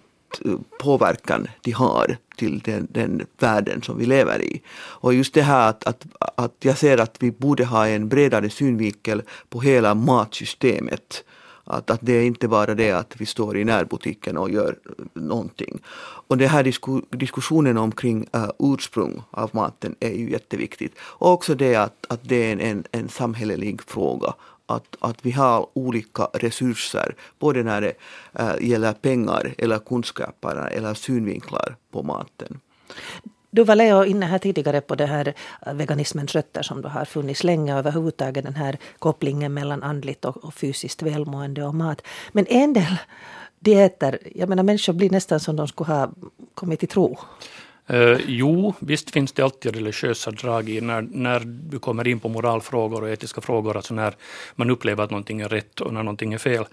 [0.80, 4.62] påverkan de har till den, den världen som vi lever i.
[4.76, 6.06] Och just det här att, att,
[6.36, 11.24] att jag ser att vi borde ha en bredare synvinkel på hela matsystemet.
[11.66, 14.76] Att, att det är inte bara det att vi står i närbutiken och gör
[15.14, 15.82] någonting.
[16.28, 20.94] Och den här disku, diskussionen omkring uh, ursprung av maten är ju jätteviktigt.
[21.00, 24.34] Och också det att, att det är en, en, en samhällelig fråga
[24.66, 27.94] att, att vi har olika resurser, både när det
[28.34, 32.60] äh, gäller pengar eller kunskaper eller synvinklar på maten.
[33.52, 35.34] Du var Leo inne här tidigare på det här
[35.66, 40.26] eh, veganismens rötter som då har funnits länge och överhuvudtaget den här kopplingen mellan andligt
[40.26, 42.02] och, och fysiskt välmående och mat.
[42.32, 42.98] Men en del
[43.60, 46.12] dieter, jag menar människor blir nästan som de skulle ha
[46.54, 47.20] kommit till tro.
[47.92, 52.30] Uh, jo, visst finns det alltid religiösa drag i när, när du kommer in på
[52.30, 54.14] moralfrågor och etiska frågor, alltså när
[54.56, 56.66] man upplever att någonting är rätt och när någonting är fel.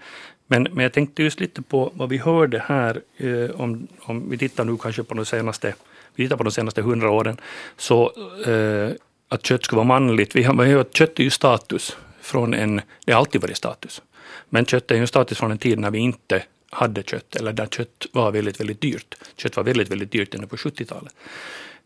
[0.47, 4.37] Men, men jag tänkte just lite på vad vi hörde här, uh, om, om vi
[4.37, 5.75] tittar nu kanske på de senaste,
[6.15, 7.37] vi tittar på de senaste hundra åren,
[7.77, 8.11] så
[8.47, 8.91] uh,
[9.29, 12.81] att kött skulle vara manligt, vi har, vi har kött är ju status från en,
[13.05, 14.01] det har alltid varit status.
[14.49, 17.53] Men kött är ju en status från en tid när vi inte hade kött, eller
[17.53, 19.15] där kött var väldigt, väldigt dyrt.
[19.35, 21.15] Kött var väldigt, väldigt dyrt ännu på 70-talet.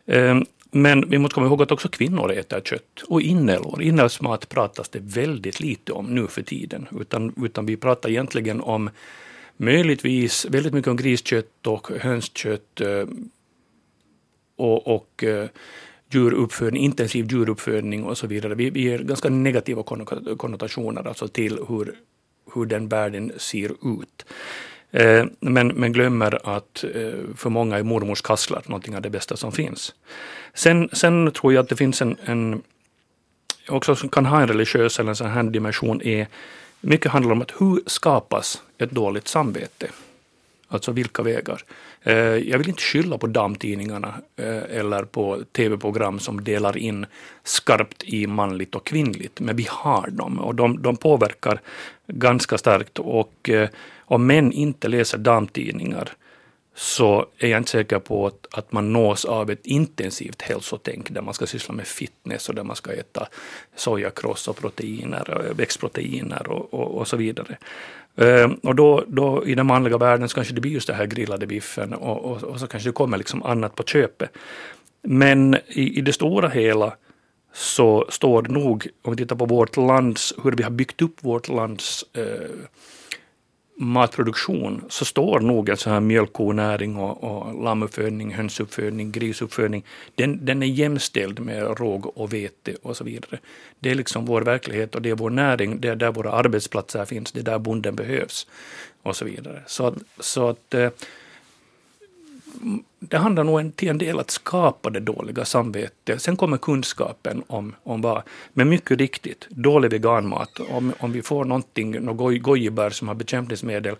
[0.06, 3.82] Ehm, men vi måste komma ihåg att också kvinnor äter kött och inälvor.
[3.82, 8.90] Inälvsmat pratas det väldigt lite om nu för tiden, utan, utan vi pratar egentligen om
[9.56, 13.04] möjligtvis väldigt mycket om griskött och hönskött eh,
[14.56, 15.48] och, och eh,
[16.10, 18.54] djuruppfödning, intensiv djuruppfödning och så vidare.
[18.54, 19.82] Vi, vi ger ganska negativa
[20.36, 21.94] konnotationer alltså till hur,
[22.54, 24.26] hur den världen ser ut.
[24.90, 29.36] Eh, men, men glömmer att eh, för många är mormors kassler någonting av det bästa
[29.36, 29.94] som finns.
[30.54, 32.62] Sen, sen tror jag att det finns en, en
[33.68, 36.26] också som kan ha en religiös eller en sån här dimension är
[36.80, 39.86] mycket handlar om att hur skapas ett dåligt samvete?
[40.68, 41.62] Alltså vilka vägar?
[42.02, 44.14] Eh, jag vill inte skylla på damtidningarna
[44.70, 47.06] eller på tv-program som delar in
[47.44, 51.60] skarpt i manligt och kvinnligt, men vi har dem och de, de påverkar
[52.06, 52.98] ganska starkt.
[52.98, 53.68] Och eh,
[54.06, 56.12] om män inte läser damtidningar
[56.74, 61.22] så är jag inte säker på att, att man nås av ett intensivt hälsotänk där
[61.22, 63.28] man ska syssla med fitness och där man ska äta
[63.76, 67.58] sojakross och proteiner, växtproteiner och, och, och så vidare.
[68.16, 71.06] Ehm, och då, då i den manliga världen så kanske det blir just det här
[71.06, 74.30] grillade biffen och, och, och, så kanske det kommer liksom annat på köpet.
[75.02, 76.96] Men i, i det stora hela
[77.52, 81.16] så står det nog, om vi tittar på vårt lands, hur vi har byggt upp
[81.24, 82.50] vårt lands eh,
[83.76, 90.62] matproduktion så står nog en sån här mjölkkonäring och, och lammuppfödning, hönsuppfödning, grisuppfödning, den, den
[90.62, 93.38] är jämställd med råg och vete och så vidare.
[93.78, 97.04] Det är liksom vår verklighet och det är vår näring, det är där våra arbetsplatser
[97.04, 98.46] finns, det är där bonden behövs
[99.02, 99.62] och så vidare.
[99.66, 100.90] Så så att eh,
[102.98, 106.22] det handlar nog till en del att skapa det dåliga samvetet.
[106.22, 108.22] Sen kommer kunskapen om, om vad.
[108.52, 110.60] Men mycket riktigt, dålig veganmat.
[110.70, 113.96] Om, om vi får någonting, något gojibär som har bekämpningsmedel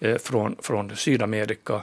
[0.00, 1.82] eh, från, från Sydamerika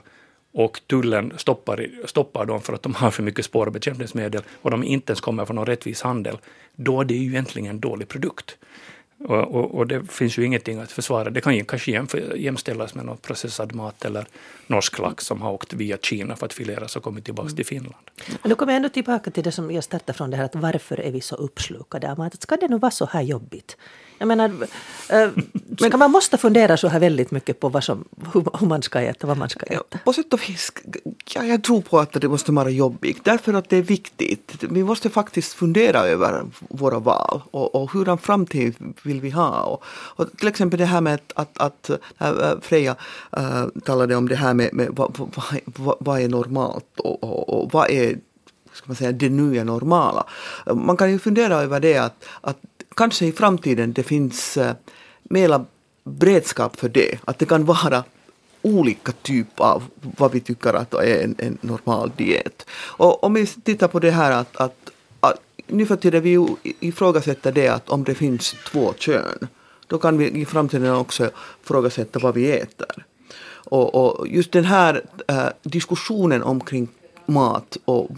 [0.54, 4.72] och tullen stoppar, stoppar dem för att de har för mycket spår och bekämpningsmedel och
[4.72, 6.38] de inte ens kommer från någon rättvis handel,
[6.76, 8.58] då är det ju egentligen en dålig produkt.
[9.18, 11.30] Och, och, och, det finns ju ingenting att försvara.
[11.30, 12.06] Det kan ju kanske
[12.36, 14.26] jämställas med någon processad mat eller
[14.68, 17.96] norsk lax som har åkt via Kina för att fileras och kommit tillbaka till Finland.
[18.42, 20.56] Men då kommer jag ändå tillbaka till det som jag startade från det här att
[20.56, 22.42] varför är vi så uppslukade av mat?
[22.42, 23.78] Ska det nu vara så här jobbigt?
[24.18, 24.52] Jag menar,
[25.10, 25.30] äh,
[25.78, 29.28] ska man måste fundera så här väldigt mycket på vad som, hur, man ska äta,
[29.28, 29.84] vad man ska äta?
[29.92, 30.72] Ja, på sätt och vis,
[31.34, 34.64] ja, jag tror på att det måste vara jobbigt därför att det är viktigt.
[34.70, 39.62] Vi måste faktiskt fundera över våra val och, och hurdan framtid vill vi ha?
[39.62, 41.90] Och, och till exempel det här med att, att, att
[42.20, 42.96] äh, Freja
[43.38, 47.50] äh, talade om det här med, med vad, vad, vad, vad är normalt och, och,
[47.50, 48.16] och vad är
[48.76, 50.26] ska man säga, det nya normala.
[50.66, 52.58] Man kan ju fundera över det att, att
[52.96, 54.76] kanske i framtiden det finns eh,
[55.24, 55.66] mera
[56.04, 57.20] beredskap för det.
[57.26, 58.04] Att det kan vara
[58.62, 59.84] olika typ av
[60.18, 62.66] vad vi tycker att är en, en normal diet.
[62.72, 66.48] Och om vi tittar på det här att, att, att nu för tiden vi
[66.80, 69.48] ifrågasätter det att om det finns två kön,
[69.88, 71.30] då kan vi i framtiden också
[71.64, 73.06] ifrågasätta vad vi äter.
[73.68, 76.88] Och, och just den här äh, diskussionen omkring
[77.28, 78.10] mat och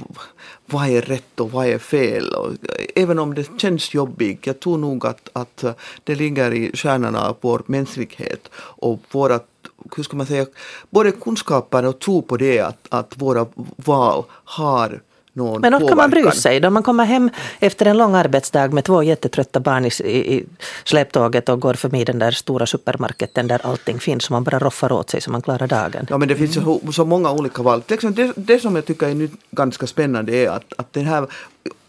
[0.66, 2.34] vad är rätt och vad är fel.
[2.34, 2.53] Och
[2.95, 5.64] även om det känns jobbigt, jag tror nog att, att
[6.03, 9.39] det ligger i stjärnorna av vår mänsklighet och våra
[9.95, 10.45] hur ska man säga,
[10.89, 13.45] både kunskapen och tro på det att, att våra
[13.76, 15.01] val har
[15.38, 17.29] någon Men då kan man bry sig då man kommer hem
[17.59, 20.45] efter en lång arbetsdag med två jättetrötta barn i, i
[20.83, 24.91] släptåget och går förbi den där stora supermarketen där allting finns och man bara roffar
[24.91, 26.07] åt sig så man klarar dagen.
[26.09, 27.83] Ja men det finns så, så många olika val.
[27.88, 31.27] Det, det som jag tycker är nu ganska spännande är att, att den här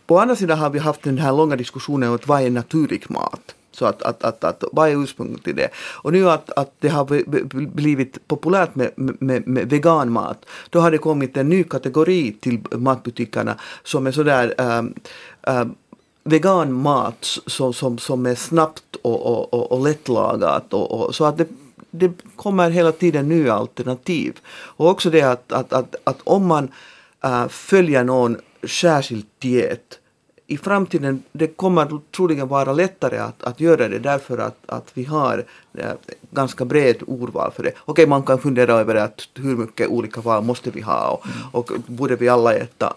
[0.06, 3.54] på andra sidan har vi haft den här långa diskussionen om vad är naturlig mat.
[3.78, 5.68] Så att, att, att, att vad är ursprunget till det?
[6.02, 7.04] Och nu att, att det har
[7.66, 13.54] blivit populärt med, med, med veganmat, då har det kommit en ny kategori till matbutikerna
[13.84, 14.94] som är sådär ähm,
[15.42, 15.74] ähm,
[16.24, 20.74] veganmat som, som, som är snabbt och, och, och, och lättlagat.
[20.74, 21.48] Och, och, så att det,
[21.90, 24.38] det kommer hela tiden nya alternativ.
[24.76, 26.68] Och också det att, att, att, att om man
[27.24, 29.98] äh, följer någon särskild diet
[30.50, 35.04] i framtiden det kommer troligen vara lättare att, att göra det därför att, att vi
[35.04, 35.44] har
[35.74, 35.92] eh,
[36.30, 37.72] ganska bred urval för det.
[37.84, 41.38] Okej, man kan fundera över att hur mycket olika val måste vi ha och, mm.
[41.52, 42.94] och borde vi alla äta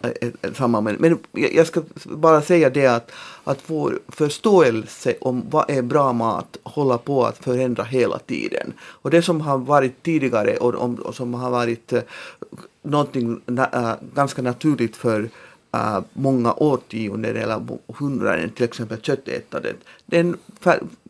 [0.53, 0.81] samma.
[0.81, 3.11] Men, men jag ska bara säga det att,
[3.43, 8.73] att vår förståelse om vad är bra mat håller på att förändra hela tiden.
[8.81, 12.01] Och det som har varit tidigare och, och som har varit äh,
[12.83, 13.41] någonting
[13.73, 15.29] äh, ganska naturligt för
[15.73, 17.61] äh, många årtionden eller
[17.99, 20.37] hundraden, till exempel köttätandet, den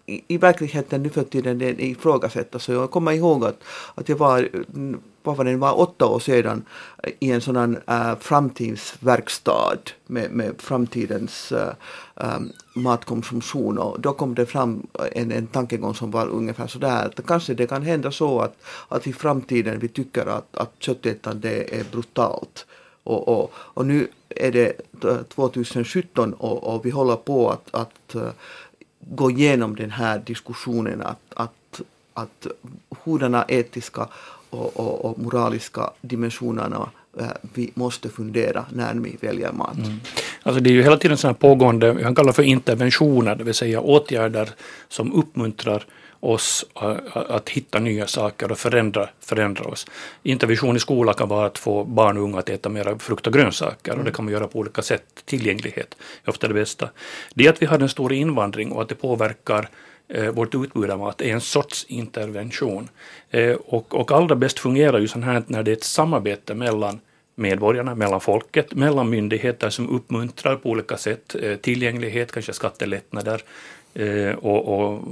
[0.05, 2.63] i, i verkligheten nu för tiden den ifrågasätts.
[2.63, 3.63] Så jag kommer ihåg att,
[3.95, 6.65] att jag var, mm, vad var det, var åtta år sedan
[7.03, 11.73] äh, i en sådan äh, framtidsverkstad med, med framtidens äh,
[12.15, 12.39] äh,
[12.75, 17.25] matkonsumtion och då kom det fram äh, en, en tankegång som var ungefär sådär att
[17.25, 18.55] kanske det kan hända så att,
[18.87, 22.65] att i framtiden vi tycker att, att köttätande är brutalt
[23.03, 28.15] och, och, och nu är det eh, 2017 och, och vi håller på att, att
[28.15, 28.29] eh,
[28.99, 31.81] gå igenom den här diskussionen att, att,
[32.13, 32.47] att
[33.03, 34.07] hurdana etiska
[34.49, 36.89] och, och, och moraliska dimensionerna
[37.19, 39.77] Äh, vi måste fundera när vi väljer mat.
[39.77, 39.99] Mm.
[40.43, 43.53] Alltså det är ju hela tiden sådana pågående, vi kan kalla för interventioner, det vill
[43.53, 44.49] säga åtgärder
[44.87, 45.85] som uppmuntrar
[46.19, 49.87] oss äh, att hitta nya saker och förändra, förändra oss.
[50.23, 53.33] Intervention i skolan kan vara att få barn och unga att äta mer frukt och
[53.33, 55.03] grönsaker och det kan man göra på olika sätt.
[55.25, 56.89] Tillgänglighet är ofta det bästa.
[57.33, 59.69] Det är att vi har en stor invandring och att det påverkar
[60.33, 62.89] vårt utbud av mat är en sorts intervention.
[63.29, 66.99] Eh, och, och allra bäst fungerar ju sånt här när det är ett samarbete mellan
[67.35, 73.41] medborgarna, mellan folket, mellan myndigheter som uppmuntrar på olika sätt eh, tillgänglighet, kanske skattelättnader
[73.93, 75.03] eh, och, och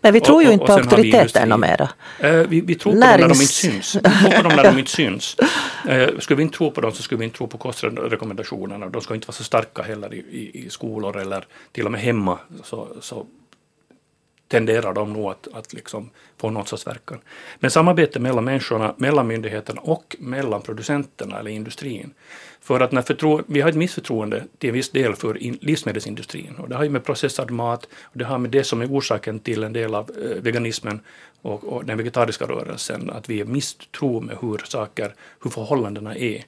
[0.00, 1.88] Men vi tror ju inte på auktoriteterna mera.
[2.20, 3.96] Eh, vi, vi tror på dem när de inte syns.
[3.96, 5.36] Vi tror på dem när de inte syns.
[5.88, 8.88] Eh, skulle vi inte tro på dem så skulle vi inte tro på kostrekommendationerna.
[8.88, 12.00] De ska inte vara så starka heller i, i, i skolor eller till och med
[12.00, 12.38] hemma.
[12.64, 13.26] Så, så
[14.48, 17.18] tenderar de nog att, att liksom få någon sorts verkan.
[17.58, 22.14] Men samarbete mellan människorna, mellan myndigheterna och mellan producenterna eller industrin.
[22.60, 26.54] För att när förtro- vi har ett missförtroende till en viss del för in, livsmedelsindustrin.
[26.58, 29.38] Och det har ju med processad mat och det har med det som är orsaken
[29.38, 31.00] till en del av eh, veganismen
[31.42, 33.10] och, och den vegetariska rörelsen.
[33.10, 36.44] Att vi är misstro med hur saker, hur förhållandena är.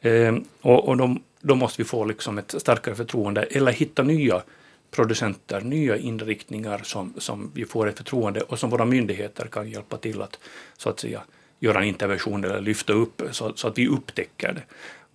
[0.00, 4.42] Eh, och och de, då måste vi få liksom ett starkare förtroende eller hitta nya
[4.90, 9.96] producenter, nya inriktningar som, som vi får ett förtroende och som våra myndigheter kan hjälpa
[9.96, 10.38] till att
[10.76, 11.22] så att säga
[11.60, 14.62] göra en intervention eller lyfta upp så, så att vi upptäcker det.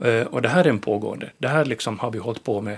[0.10, 2.78] Eh, och det här är en pågående, det här liksom har vi hållit på med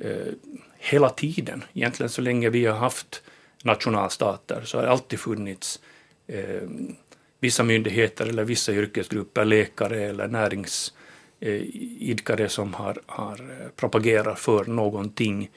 [0.00, 0.32] eh,
[0.78, 1.64] hela tiden.
[1.72, 3.22] Egentligen så länge vi har haft
[3.64, 5.80] nationalstater så har det alltid funnits
[6.26, 6.62] eh,
[7.40, 14.64] vissa myndigheter eller vissa yrkesgrupper, läkare eller näringsidkare eh, som har, har eh, propagerat för
[14.64, 15.50] någonting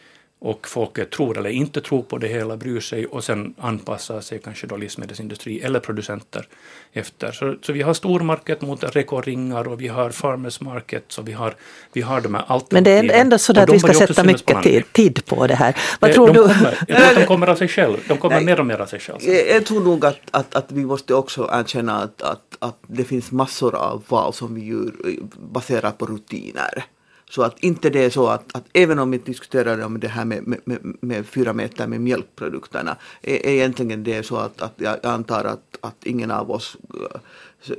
[0.43, 4.39] och folket tror eller inte tror på det hela, bryr sig och sen anpassar sig
[4.39, 6.47] kanske då livsmedelsindustri eller producenter
[6.93, 7.31] efter.
[7.31, 11.55] Så, så vi har stormarket mot rekoringar och vi har farmers market så vi har,
[11.93, 13.07] vi har de här Men alternativen.
[13.07, 15.75] det är ändå så Och att vi ska sätta mycket tid, tid på det här.
[15.99, 16.47] Vad Eh, tror de du?
[16.47, 17.97] Kommer, jag tror att de kommer av sig själv.
[18.07, 19.17] De kommer mer och mer av sig själv.
[19.21, 23.03] Jag, jag tror nog att, att, att vi måste också erkänna att, att, att det
[23.03, 25.13] finns massor av val som vi gör eh,
[25.53, 26.83] baserat på rutiner.
[27.31, 30.25] Så att inte det är så att, att även om vi diskuterar om det här
[30.25, 34.73] med, med, med, med fyra meter med mjölkprodukterna, är, är egentligen det så att, att
[34.75, 37.75] jag antar att, att ingen av oss eh,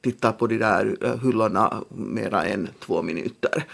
[0.00, 3.64] tittar på de där eh, hyllorna mera än två minuter.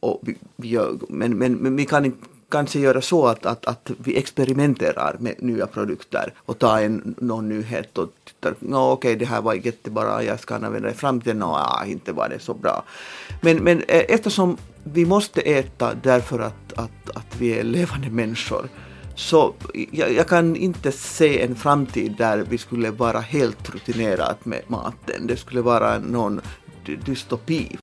[0.00, 3.66] Och vi, vi gör, men, men, men vi kan inte kanske göra så att, att,
[3.66, 9.16] att vi experimenterar med nya produkter och tar en, någon nyhet och tittar, no, okej
[9.16, 12.38] det här var jättebra, jag ska använda det i framtiden, no, ah, inte var det
[12.38, 12.84] så bra.
[13.40, 18.68] Men, men eh, eftersom vi måste äta därför att, att, att vi är levande människor
[19.16, 19.54] så
[19.90, 25.26] jag, jag kan inte se en framtid där vi skulle vara helt rutinerat med maten.
[25.26, 26.40] Det skulle vara någon
[27.06, 27.78] dystopi.